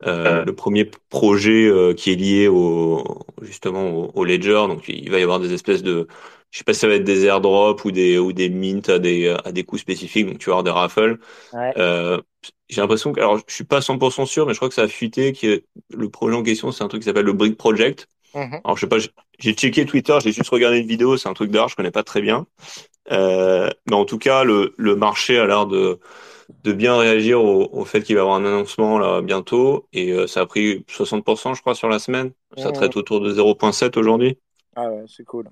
[0.00, 3.04] le premier projet qui est lié au
[3.42, 4.66] justement au, au, ledger.
[4.68, 6.06] Donc il va y avoir des espèces de
[6.50, 8.98] je sais pas si ça va être des airdrops ou des ou des mints à
[8.98, 11.18] des à des coûts spécifiques donc tu vas avoir des raffles
[11.52, 11.72] ouais.
[12.68, 14.88] J'ai l'impression que, alors je suis pas 100% sûr, mais je crois que ça a
[14.88, 18.08] fuité, que le projet en question, c'est un truc qui s'appelle le Brick Project.
[18.34, 18.60] Mhm.
[18.64, 18.98] Alors, je sais pas,
[19.38, 22.02] j'ai checké Twitter, j'ai juste regardé une vidéo, c'est un truc d'art, je connais pas
[22.02, 22.46] très bien.
[23.12, 26.00] Euh, mais en tout cas, le, le marché a l'air de,
[26.64, 29.86] de bien réagir au, au fait qu'il va y avoir un annoncement là bientôt.
[29.92, 32.32] Et euh, ça a pris 60%, je crois, sur la semaine.
[32.56, 32.74] Ça mhm.
[32.74, 34.38] traite autour de 0.7 aujourd'hui.
[34.76, 35.48] Ah ouais, c'est cool.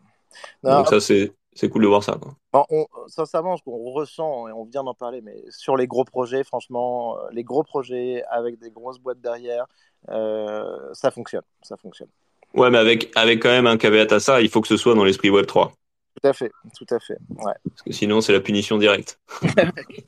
[0.62, 2.18] Donc ça, c'est c'est cool de voir ça.
[2.20, 2.66] Quoi.
[2.70, 6.44] on, sincèrement, ce qu'on ressent, et on vient d'en parler, mais sur les gros projets,
[6.44, 9.66] franchement, euh, les gros projets avec des grosses boîtes derrière,
[10.10, 11.42] euh, ça fonctionne.
[11.62, 12.08] Ça fonctionne.
[12.54, 14.94] Ouais, mais avec, avec quand même un caveat à ça, il faut que ce soit
[14.94, 15.72] dans l'esprit Web 3.
[16.20, 17.16] Tout à fait, tout à fait.
[17.30, 17.52] Ouais.
[17.68, 19.18] Parce que sinon, c'est la punition directe.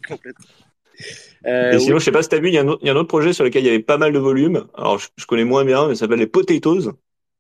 [0.09, 0.46] Complètement.
[1.46, 3.09] Euh, et sinon, je sais pas si tu as vu, il y, a un autre
[3.09, 4.66] projet sur lequel il y avait pas mal de volume.
[4.74, 6.92] Alors, je, je connais moins bien, mais ça s'appelle les Potatoes.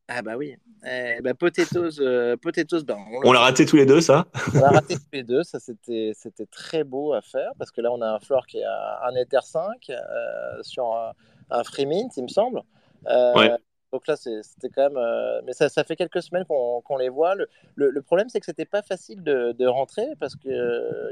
[0.08, 0.54] Ah bah oui.
[0.86, 4.68] Eh, bah, potatoes, euh, potatoes ben, on, l'a raté tous les deux, ça On l'a
[4.68, 8.02] raté tous les deux, ça c'était, c'était très beau à faire parce que là on
[8.02, 11.12] a un floor qui est un Ether 5 euh, sur un,
[11.50, 12.62] un Free Mint, il me semble.
[13.06, 13.56] Euh,
[13.92, 15.42] donc là c'était quand même.
[15.46, 17.34] mais ça, ça, fait quelques semaines qu'on, les voit.
[17.34, 20.50] Le, le, problème c'est que c'était pas facile de, de rentrer parce qu'il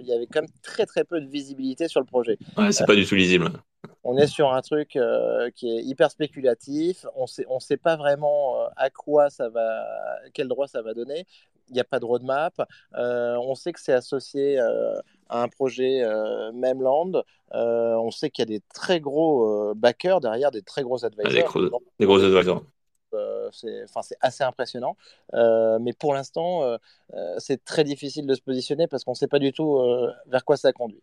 [0.01, 2.37] il y avait quand même très très peu de visibilité sur le projet.
[2.59, 3.53] Ouais, c'est pas du tout lisible
[4.05, 7.07] on est sur un truc euh, qui est hyper spéculatif.
[7.15, 9.85] On sait, on sait pas vraiment euh, à quoi ça va,
[10.35, 11.27] quel droit ça va donner.
[11.69, 12.61] Il n'y a pas de roadmap.
[12.97, 16.03] Euh, on sait que c'est associé à un projet
[16.53, 17.23] Memland.
[17.53, 21.33] on sait qu'il y a des très gros backers derrière, des très gros advisors.
[21.99, 22.65] des, gros, advisors.
[23.53, 24.97] c'est assez impressionnant.
[25.33, 26.77] mais pour l'instant,
[27.39, 29.81] c'est très difficile de se positionner parce qu'on ne sait pas du tout
[30.27, 31.03] vers quoi ça conduit.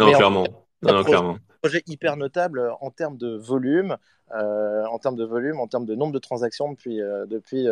[0.00, 0.67] Non, clairement.
[0.82, 1.38] Non, clairement.
[1.62, 3.96] projet hyper notable en termes de volume,
[4.34, 7.66] euh, en termes de volume, en termes de nombre de transactions depuis, euh, depuis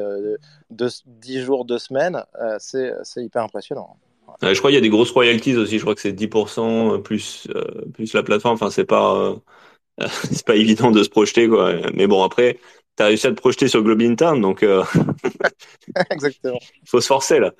[0.70, 2.22] 10 euh, jours, 2 semaines,
[2.58, 3.96] c'est hyper impressionnant.
[4.42, 7.48] je crois qu'il y a des grosses royalties aussi, je crois que c'est 10% plus,
[7.94, 9.36] plus la plateforme, enfin c'est pas,
[10.06, 11.74] c'est pas évident de se projeter quoi.
[11.94, 12.58] Mais bon après,
[12.96, 14.64] tu as réussi à te projeter sur Global Town, donc.
[16.24, 17.52] Il faut se forcer là.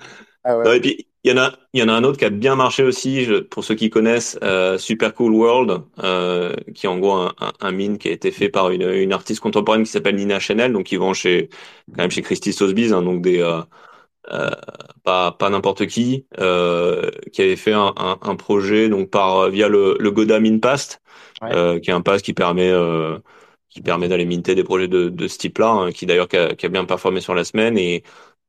[0.46, 0.76] Ah ouais.
[0.76, 2.54] et puis il y en a, il y en a un autre qui a bien
[2.54, 7.14] marché aussi, pour ceux qui connaissent, euh, Super Cool World, euh, qui est en gros
[7.14, 10.38] un, un, mine qui a été fait par une, une artiste contemporaine qui s'appelle Nina
[10.38, 11.48] Chanel, donc qui vend chez
[11.88, 13.60] quand même chez Christy Sotheby's, hein, donc des euh,
[14.32, 14.50] euh,
[15.02, 19.66] pas pas n'importe qui, euh, qui avait fait un, un, un, projet donc par via
[19.68, 21.02] le, le Goda Mine Past,
[21.42, 21.80] ouais.
[21.80, 22.72] qui est un pass qui permet
[23.68, 26.54] qui permet d'aller minter des projets de, de ce type-là, hein, qui d'ailleurs qui a,
[26.54, 28.04] qui a, bien performé sur la semaine et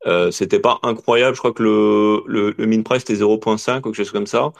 [0.05, 3.81] euh, c'était pas incroyable, je crois que le, le, le min price était 0.5 ou
[3.81, 4.51] quelque chose comme ça.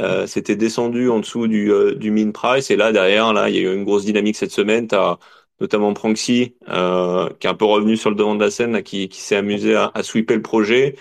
[0.00, 3.56] Euh, c'était descendu en dessous du, euh, du min price et là derrière, là, il
[3.56, 4.88] y a eu une grosse dynamique cette semaine.
[4.88, 5.18] T'as
[5.60, 8.82] notamment Pranksy euh, qui est un peu revenu sur le devant de la scène, là,
[8.82, 10.96] qui, qui s'est amusé à, à, sweeper le projet.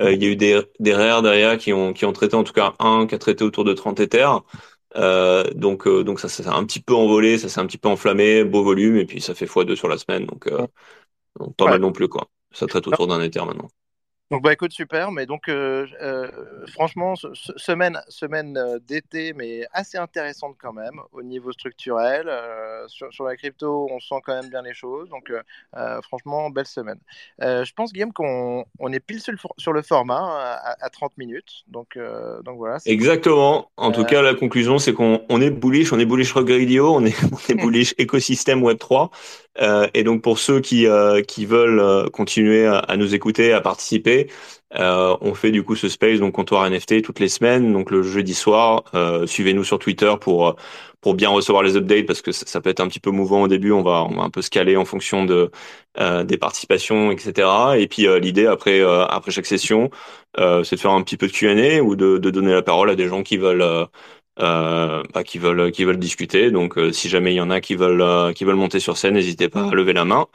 [0.00, 2.44] Euh, il y a eu des, des rares derrière qui ont, qui ont traité, en
[2.44, 4.42] tout cas un qui a traité autour de 30 Ethers.
[4.96, 7.88] Euh, donc, donc ça, ça s'est un petit peu envolé, ça s'est un petit peu
[7.88, 10.48] enflammé, beau volume, et puis ça fait x2 sur la semaine, donc,
[11.38, 12.28] donc pas mal non plus quoi.
[12.52, 13.68] Ça traite autour d'un Ether maintenant.
[14.30, 16.28] Donc bah écoute super, mais donc euh, euh,
[16.68, 22.30] franchement semaine semaine euh, d'été mais assez intéressante quand même au niveau structurel
[22.86, 25.32] sur, sur, la crypto on sent quand même bien les choses donc
[26.04, 27.00] franchement belle semaine.
[27.40, 31.18] je pense Guillaume qu'on on est pile sur le, sur le format hein, à, 30
[31.18, 31.98] minutes donc
[32.44, 32.78] donc voilà.
[32.86, 33.70] Exactement.
[33.76, 37.04] En tout cas la conclusion c'est qu'on on est bullish, on est bullish Ruggradio, on
[37.04, 39.10] est on est bullish écosystème Web 3
[39.92, 40.86] et donc pour ceux qui
[41.26, 44.19] qui veulent continuer à, à nous écouter à participer
[44.78, 48.02] euh, on fait du coup ce space donc comptoir NFT toutes les semaines, donc le
[48.02, 48.84] jeudi soir.
[48.94, 50.56] Euh, suivez-nous sur Twitter pour
[51.00, 53.48] pour bien recevoir les updates parce que ça, peut être un petit peu mouvant au
[53.48, 53.72] début.
[53.72, 55.50] On va un peu se caler en fonction de
[55.98, 57.48] euh, des participations, etc.
[57.78, 58.82] Et puis l'idée après
[59.28, 59.90] chaque session,
[60.36, 63.08] c'est de faire un petit peu de Q&A ou de, donner la parole à des
[63.08, 63.88] gens qui veulent
[64.40, 65.22] euh, bah,
[65.96, 66.50] discuter.
[66.50, 69.48] Donc, si jamais il y en a qui veulent qui veulent monter sur scène, n'hésitez
[69.48, 70.26] pas à lever la main.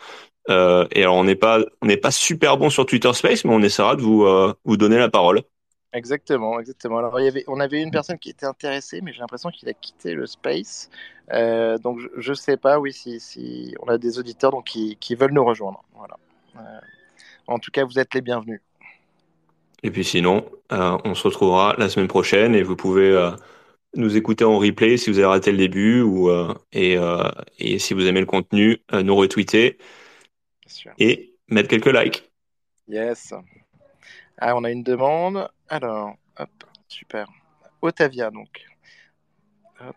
[0.50, 3.54] Euh, et alors on n'est pas on n'est pas super bon sur Twitter Space, mais
[3.54, 5.42] on essaiera de vous euh, vous donner la parole.
[5.94, 6.98] Exactement, exactement.
[6.98, 9.70] Alors il y avait, on avait une personne qui était intéressée, mais j'ai l'impression qu'il
[9.70, 10.90] a quitté le space.
[11.34, 14.98] Euh, donc je ne sais pas, oui, si, si, on a des auditeurs donc qui,
[15.00, 15.84] qui veulent nous rejoindre.
[15.96, 16.18] Voilà.
[17.48, 18.62] En tout cas, vous êtes les bienvenus.
[19.84, 23.32] Et puis sinon, on se retrouvera la semaine prochaine et vous pouvez
[23.96, 26.30] nous écouter en replay si vous avez raté le début ou
[26.74, 26.98] et,
[27.60, 29.78] et si vous aimez le contenu, nous retweeter
[30.98, 32.32] et mettre quelques likes.
[32.88, 33.34] Yes.
[34.38, 35.50] Ah, on a une demande.
[35.70, 36.50] Alors, hop,
[36.88, 37.28] super.
[37.82, 38.66] Otavia, donc.
[39.80, 39.96] Hop.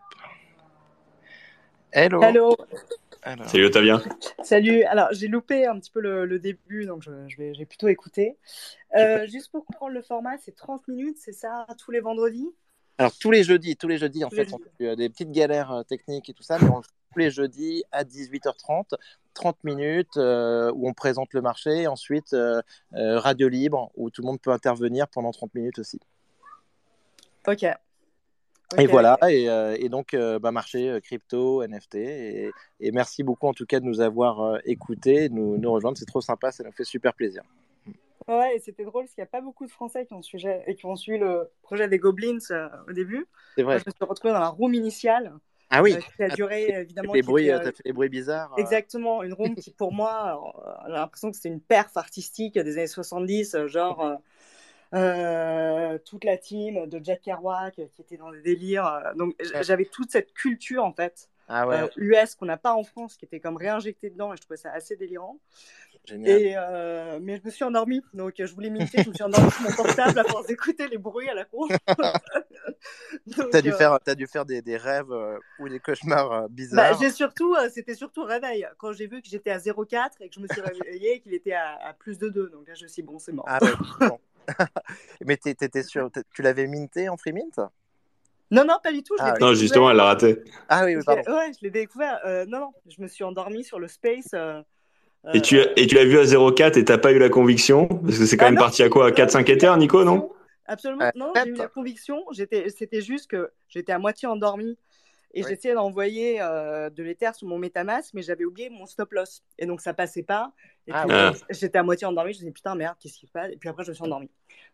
[1.93, 2.23] Hello.
[2.23, 2.57] Hello.
[3.47, 4.01] Salut Otavia.
[4.43, 4.85] Salut.
[4.85, 8.39] Alors, j'ai loupé un petit peu le, début, donc je, vais, j'ai plutôt écouté.
[8.97, 12.49] Euh, juste pour comprendre le format, c'est 30 minutes, c'est ça, tous les vendredis?
[12.99, 15.85] Alors tous les jeudis, tous les jeudis, en fait, on a eu des petites galères
[15.89, 16.83] techniques et tout ça, mais on
[17.13, 18.95] tous les jeudis à 18h30,
[19.35, 22.37] 30 minutes où on présente le marché, ensuite
[22.93, 26.01] radio libre où tout le monde peut intervenir pendant 30 minutes aussi.
[27.47, 27.65] Ok.
[28.77, 32.53] Et voilà, et, donc bah, marché crypto, NFT, et,
[32.93, 36.21] merci beaucoup en tout cas de nous avoir écoutés, de nous, nous rejoindre, c'est trop
[36.21, 37.43] sympa, ça nous fait super plaisir.
[38.29, 40.47] Ouais, et c'était drôle parce qu'il n'y a pas beaucoup de Français qui ont, suivi,
[40.67, 42.39] et qui ont suivi le projet des Goblins
[42.87, 43.27] au début.
[43.57, 43.79] C'est vrai.
[43.79, 45.33] je me suis retrouvée dans la room initiale.
[45.71, 45.97] Ah oui.
[46.17, 47.13] qui a duré évidemment.
[47.13, 48.55] Les bruits, fait des bruits bizarres.
[48.57, 50.55] Exactement, une room qui pour moi,
[50.87, 54.21] j'ai l'impression que c'était une perf artistique des années 70, genre
[54.95, 58.87] euh, toute la team de Jack Kerouac qui était dans des délires.
[58.87, 61.29] Euh, donc j'avais toute cette culture en fait.
[61.49, 61.83] Ah ouais.
[61.83, 64.59] euh, US qu'on n'a pas en France, qui était comme réinjectée dedans, et je trouvais
[64.59, 65.39] ça assez délirant.
[66.09, 66.41] Génial.
[66.41, 69.51] Et euh, mais je me suis endormie, donc je voulais m'imiter, je me suis endormie
[69.51, 71.69] sur mon portable à force d'écouter les bruits à la con.
[73.53, 76.93] T'as dû, faire, as dû faire des, des rêves euh, ou des cauchemars euh, bizarres.
[76.93, 78.67] Bah, j'ai surtout, euh, c'était surtout réveil.
[78.79, 81.35] Quand j'ai vu que j'étais à 0,4 et que je me suis réveillée et qu'il
[81.35, 82.49] était à, à, plus de 2.
[82.49, 83.45] Donc là, je me suis dit, bon, c'est mort.
[83.47, 84.19] Ah ouais, bon.
[85.27, 87.61] Mais t étais sûr, tu l'avais minté en free mint?
[88.51, 89.15] Non, non, pas du tout.
[89.19, 90.43] Je ah, non, justement, elle l'a raté.
[90.71, 91.23] Ah oui, oui pardon.
[91.31, 92.19] Ouais, je l'ai découvert.
[92.25, 94.35] Euh, non, non, je me suis endormie sur le space.
[95.29, 97.87] Euh, et tu, et tu l'as vu à 0,4 et t'as pas eu la conviction
[97.87, 100.31] Parce que c'est quand bah même non, parti à quoi À 4-5 éthers, Nico, non?
[100.67, 101.05] Absolument.
[101.05, 102.25] Euh, non, j'ai eu la conviction.
[102.33, 104.79] C'était juste que j'étais à moitié endormie.
[105.35, 105.51] Et oui.
[105.51, 109.43] j'essayais d'envoyer euh, de l'éther sur mon MetaMask, mais j'avais oublié mon stop loss.
[109.59, 110.53] Et donc ça passait pas.
[110.87, 111.31] Et ah, puis, ouais.
[111.51, 112.33] j'étais à moitié endormie.
[112.33, 113.51] Je me disais putain, merde, qu'est-ce qui se passe?
[113.53, 114.31] Et puis après, je me suis endormie.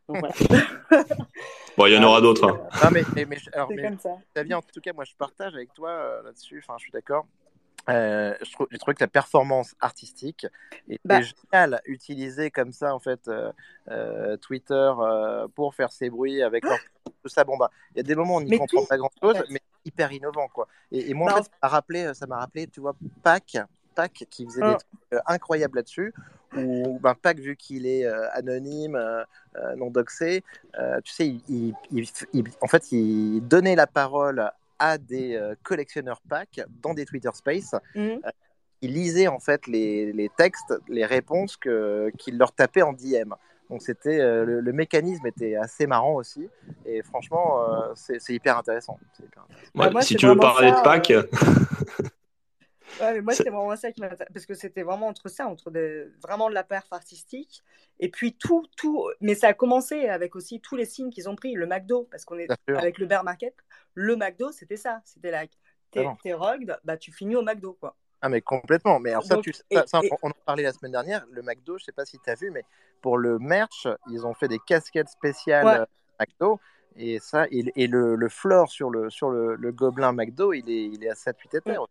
[0.08, 0.34] Donc voilà.
[1.76, 2.46] bon, il y en aura d'autres.
[2.48, 2.60] Hein.
[2.84, 4.42] Non, mais, mais, mais, alors, c'est mais, comme ça.
[4.44, 6.62] Bien, en tout cas, moi je partage avec toi euh, là-dessus.
[6.64, 7.26] Enfin, je suis d'accord.
[7.90, 10.46] Euh, je, trouve, je que la performance artistique
[10.88, 11.20] était Bah.
[11.20, 13.52] géniale, utilisée comme ça en fait euh,
[13.90, 16.78] euh, Twitter euh, pour faire ses bruits avec leur...
[17.22, 17.44] tout ça.
[17.44, 19.36] Bon bah, il y a des moments où on n'y comprend tout, pas grand chose,
[19.36, 19.46] en fait.
[19.50, 20.66] mais hyper innovant quoi.
[20.92, 23.58] Et, et moi Bah, en fait, ça m'a rappelé, ça m'a rappelé, tu vois, Pac,
[23.94, 24.78] Pac qui faisait des Ah.
[25.10, 26.14] trucs incroyables là-dessus.
[26.56, 29.24] Ou ben, Pac vu qu'il est euh, anonyme, euh,
[29.76, 30.44] non doxé,
[30.78, 34.50] euh, tu sais, il- il- en fait, il donnait la parole
[34.84, 37.74] à des euh, collectionneurs Pac dans des Twitter Space
[38.84, 43.32] ils lisaient en fait les, les textes, les réponses que qu'il leur tapait en DM.
[43.70, 46.50] Donc c'était euh, le, le mécanisme était assez marrant aussi
[46.84, 48.98] et franchement euh, c'est hyper intéressant.
[49.16, 49.70] C'est hyper intéressant.
[49.74, 51.12] Bah, Ouais, moi, si tu veux parler ça, de Pâques,
[53.00, 54.28] Ouais, mais moi, c'était vraiment ça qui m'intéresse.
[54.32, 57.62] Parce que c'était vraiment entre ça, entre des- vraiment de la perf artistique.
[58.00, 59.08] Et puis tout, tout.
[59.20, 61.54] Mais ça a commencé avec aussi tous les signes qu'ils ont pris.
[61.54, 63.54] Le McDo, parce qu'on est avec le bear market.
[63.94, 65.00] Le McDo, c'était ça.
[65.04, 65.52] C'était like,
[65.90, 67.96] t'es t'es rugged, bah tu finis au McDo, quoi.
[68.20, 68.98] Ah mais complètement.
[69.00, 71.26] Mais alors ça, Donc, tu, ça, et- ça, et- on en parlait la semaine dernière.
[71.30, 72.64] Le McDo, je sais pas si tu as vu, mais
[73.02, 75.78] pour le merch, ils ont fait des casquettes spéciales Ouais.
[75.80, 75.84] euh,
[76.20, 76.60] McDo.
[76.96, 80.70] Et ça, et, et le, le floor sur le, sur le, le gobelin McDo, il
[80.70, 81.86] est, il est à 7-8 éthers.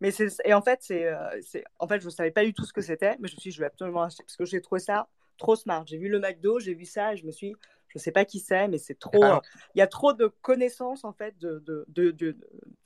[0.00, 2.64] Mais c'est et en fait c'est euh, c'est en fait je savais pas du tout
[2.64, 4.60] ce que c'était, mais je me suis dit, je vais absolument acheter parce que j'ai
[4.60, 5.84] trouvé ça trop smart.
[5.86, 7.56] J'ai vu le McDo, j'ai vu ça et je me suis dit,
[7.88, 9.22] je sais pas qui c'est, mais c'est trop.
[9.22, 9.36] Ah.
[9.36, 9.40] euh,
[9.74, 12.36] Il y a trop de connaissances en fait de de, de,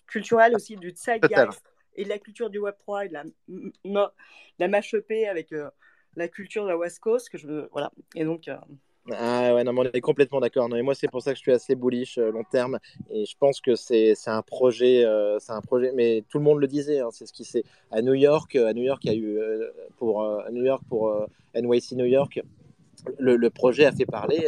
[0.07, 1.62] culturelles aussi du zeitgeist
[1.96, 3.72] et de la culture du Web 3 et de la de
[4.59, 5.70] la upée avec euh,
[6.16, 7.92] la culture de la West Coast que je voilà.
[8.14, 8.57] Et donc euh,
[9.12, 10.67] Ah ouais, non, mais on est complètement d'accord.
[10.71, 12.79] Non, et moi, c'est pour ça que je suis assez bullish euh, long terme.
[13.11, 15.93] Et je pense que c'est un projet, euh, c'est un projet.
[15.95, 17.01] Mais tout le monde le disait.
[17.01, 18.57] hein, c'est ce qui s'est à New York.
[18.57, 21.14] euh, À New York, il y a eu euh, pour à New York pour
[21.55, 22.40] NYC New York.
[23.19, 24.40] Le, le projet a fait parler.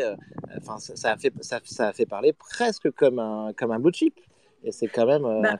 [0.58, 3.80] Enfin, ça, ça a fait ça, ça a fait parler presque comme un comme un
[3.80, 4.20] blue chip.
[4.64, 5.26] Et c'est quand même.
[5.42, 5.58] Bah,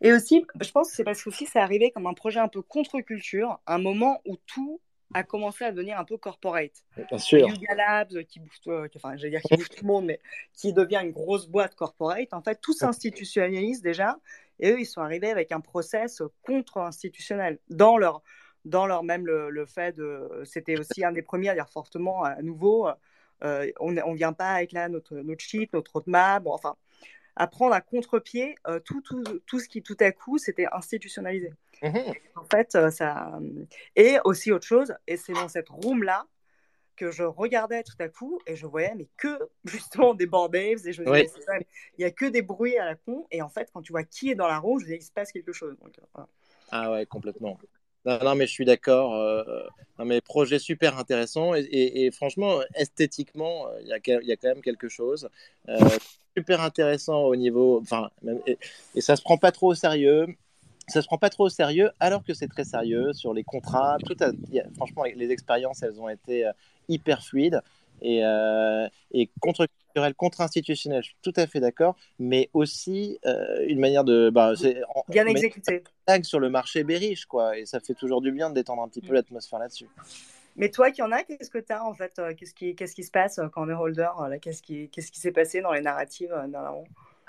[0.00, 2.48] Et aussi, je pense que c'est parce que aussi c'est arrivé comme un projet un
[2.48, 4.80] peu contre-culture, un moment où tout
[5.14, 6.84] a commencé à devenir un peu corporate.
[7.08, 7.48] bien sûr.
[7.48, 10.20] Yuga Labs qui bouffe, euh, enfin, j'allais dire qui bouffe tout le monde, mais
[10.52, 12.32] qui devient une grosse boîte corporate.
[12.32, 14.18] En fait, tout s'institutionnalise déjà,
[14.60, 18.22] et eux, ils sont arrivés avec un process contre-institutionnel dans leur,
[18.64, 22.24] dans leur même le, le fait de, c'était aussi un des premiers à dire fortement
[22.24, 22.88] à nouveau,
[23.44, 26.76] euh, on ne vient pas avec là notre notre sheet, notre roadmap, bon, enfin,
[27.36, 31.52] à prendre à contre-pied euh, tout, tout, tout ce qui tout à coup s'était institutionnalisé.
[31.82, 32.12] Mhm.
[32.36, 33.38] En fait, euh, ça.
[33.96, 36.26] Et aussi autre chose, et c'est dans cette room-là
[36.94, 40.76] que je regardais tout à coup et je voyais, mais que justement des board et
[40.92, 41.26] je me Oui.
[41.28, 41.54] ça,
[41.98, 44.04] il y a que des bruits à la con, et en fait, quand tu vois
[44.04, 45.76] qui est dans la room, je disais, il se passe quelque chose.
[45.82, 46.28] Donc, euh, voilà.
[46.70, 47.58] Ah ouais, complètement.
[48.04, 49.14] Non, non, mais je suis d'accord.
[49.14, 49.42] euh,
[49.98, 54.20] non, mais projet super intéressant et, et- et franchement, esthétiquement, euh, il y, a, que-
[54.22, 55.28] il y a quand même quelque chose.
[55.68, 55.78] Euh,
[56.36, 57.80] super intéressant au niveau.
[57.80, 58.10] Enfin,
[58.46, 58.58] et,
[58.94, 60.26] et ça se prend pas trop au sérieux.
[60.88, 63.98] Ça se prend pas trop au sérieux, alors que c'est très sérieux sur les contrats.
[64.04, 66.52] Tout a- a- franchement, les expériences, elles ont été euh,
[66.88, 67.60] hyper fluides.
[68.02, 68.22] et,
[69.12, 69.66] et contre
[70.16, 73.18] contre-institutionnel, je suis tout à fait d'accord, mais aussi
[73.66, 74.30] une manière de.
[74.30, 74.54] Bah,
[75.08, 75.84] bien exécuter.
[76.22, 79.00] Sur le marché bériche, quoi, et ça fait toujours du bien de détendre un petit
[79.00, 79.14] peu mm.
[79.14, 79.88] l'atmosphère là-dessus.
[80.56, 83.04] Mais toi qui en as, qu'est-ce que tu as en fait Qu'est-ce qui, qu'est-ce qui
[83.04, 84.08] se passe quand on est holder
[84.40, 86.34] Qu'est-ce qui, qu'est-ce qui s'est passé dans les narratives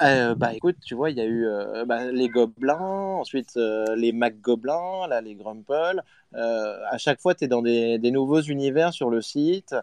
[0.02, 3.96] euh, bah écoute, tu vois, il y a eu euh, bah, les gobelins, ensuite euh,
[3.96, 6.02] les Mac gobelins, là les Grumple.
[6.34, 9.76] à chaque fois, tu es dans des, des, nouveaux univers sur le site.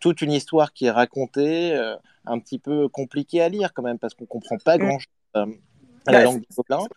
[0.00, 1.74] toute une histoire qui est racontée,
[2.26, 4.76] un petit peu compliquée à lire quand même, parce qu'on comprend pas
[6.06, 6.24] Bah,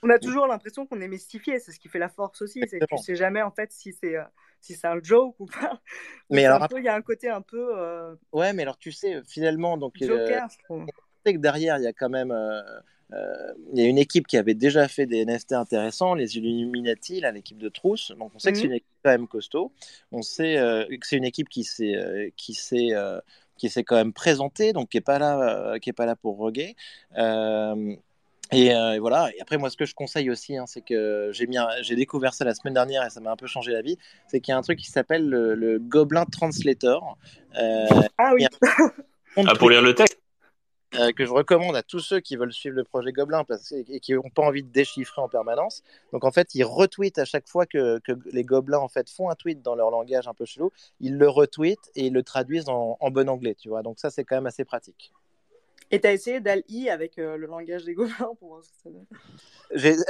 [0.02, 2.80] on a toujours l'impression qu'on est mystifié, c'est ce qui fait la force aussi, c'est
[2.80, 4.18] que tu sais jamais en fait si c'est
[4.64, 5.80] si c'est un joke ou pas.
[6.30, 7.78] Mais alors, il y a un côté un peu.
[7.78, 9.96] Euh, ouais, mais alors tu sais, finalement, donc.
[10.02, 10.86] Euh, Joker, je trouve.
[11.26, 12.32] que derrière, il y a quand même.
[12.32, 12.62] Euh,
[13.74, 17.60] il y a une équipe qui avait déjà fait des NFT intéressants, les Illuminati, l'équipe
[17.60, 18.12] de Trousse.
[18.18, 18.72] Donc on sait que c'est mhm.
[18.72, 19.72] une équipe quand même costaud.
[20.12, 20.56] On sait
[20.90, 22.92] que c'est une équipe qui s'est qui s'est
[23.58, 26.38] qui s'est quand même présentée, donc qui est pas là qui est pas là pour
[26.38, 26.76] roguer.
[28.54, 29.30] Euh, et, voilà.
[29.36, 32.34] Et après, moi, ce que je conseille aussi, hein, c'est que j'ai mis, j'ai découvert
[32.34, 33.98] ça la semaine dernière et ça m'a un peu changé la vie.
[34.28, 37.18] C'est qu'il y a un truc qui s'appelle le, le Goblin Translator.
[37.58, 37.86] Euh,
[38.18, 38.46] ah oui.
[39.38, 40.20] ah, pour lire le texte.
[41.00, 44.00] Euh, que je recommande à tous ceux qui veulent suivre le projet Goblin parce, et
[44.00, 45.82] qui n'ont pas envie de déchiffrer en permanence.
[46.12, 49.30] Donc en fait, ils retweetent à chaque fois que, que, les Gobelins en fait font
[49.30, 52.70] un tweet dans leur langage un peu chelou, ils le retweetent et ils le traduisent
[52.70, 53.82] en, en bon anglais, tu vois.
[53.82, 55.12] Donc ça, c'est quand même assez pratique.
[55.92, 58.78] Et tu as essayé DAL-I avec euh, le langage des gobelins pour voir ce que
[58.78, 59.06] ça donne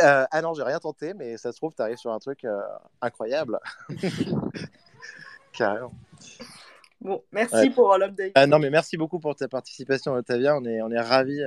[0.04, 2.46] euh, Ah non, j'ai rien tenté, mais ça se trouve, tu arrives sur un truc
[2.46, 2.62] euh,
[3.02, 3.60] incroyable.
[5.54, 5.94] Carrément.
[7.02, 8.32] Bon, merci pour l'update.
[8.36, 10.56] Ah, non, mais merci beaucoup pour ta participation, Otavia.
[10.58, 11.42] On est, on est ravis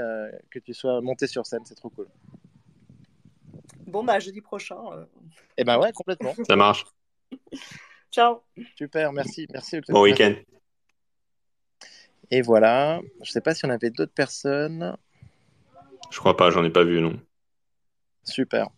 [0.51, 2.07] que tu sois monté sur scène, c'est trop cool.
[3.87, 4.77] Bon, bah, jeudi prochain.
[5.57, 6.35] Eh ben ouais, complètement.
[6.47, 6.85] Ça marche.
[8.11, 8.43] Ciao.
[8.77, 9.47] Super, merci.
[9.51, 10.35] merci bon week-end.
[12.31, 13.01] Et voilà.
[13.23, 14.97] Je ne sais pas si on avait d'autres personnes.
[16.11, 17.19] Je crois pas, j'en ai pas vu, non.
[18.25, 18.69] Super.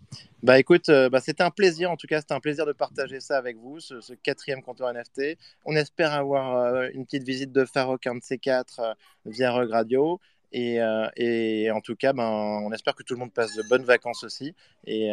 [0.42, 3.18] Bah écoute, euh, bah, c'était un plaisir, en tout cas c'était un plaisir de partager
[3.18, 5.36] ça avec vous, ce, quatrième compteur NFT.
[5.64, 8.92] On espère avoir euh, une petite visite de Farok, un de ces quatre, euh,
[9.24, 10.20] via Rug Radio.
[10.52, 10.78] Et,
[11.16, 14.24] et, en tout cas, ben, on espère que tout le monde passe de bonnes vacances
[14.24, 14.54] aussi.
[14.86, 15.10] Et,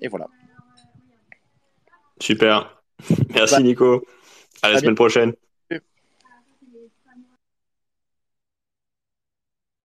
[0.00, 0.26] et voilà.
[2.20, 2.82] Super.
[3.34, 4.04] Merci bah, Nico.
[4.60, 5.32] À la semaine prochaine.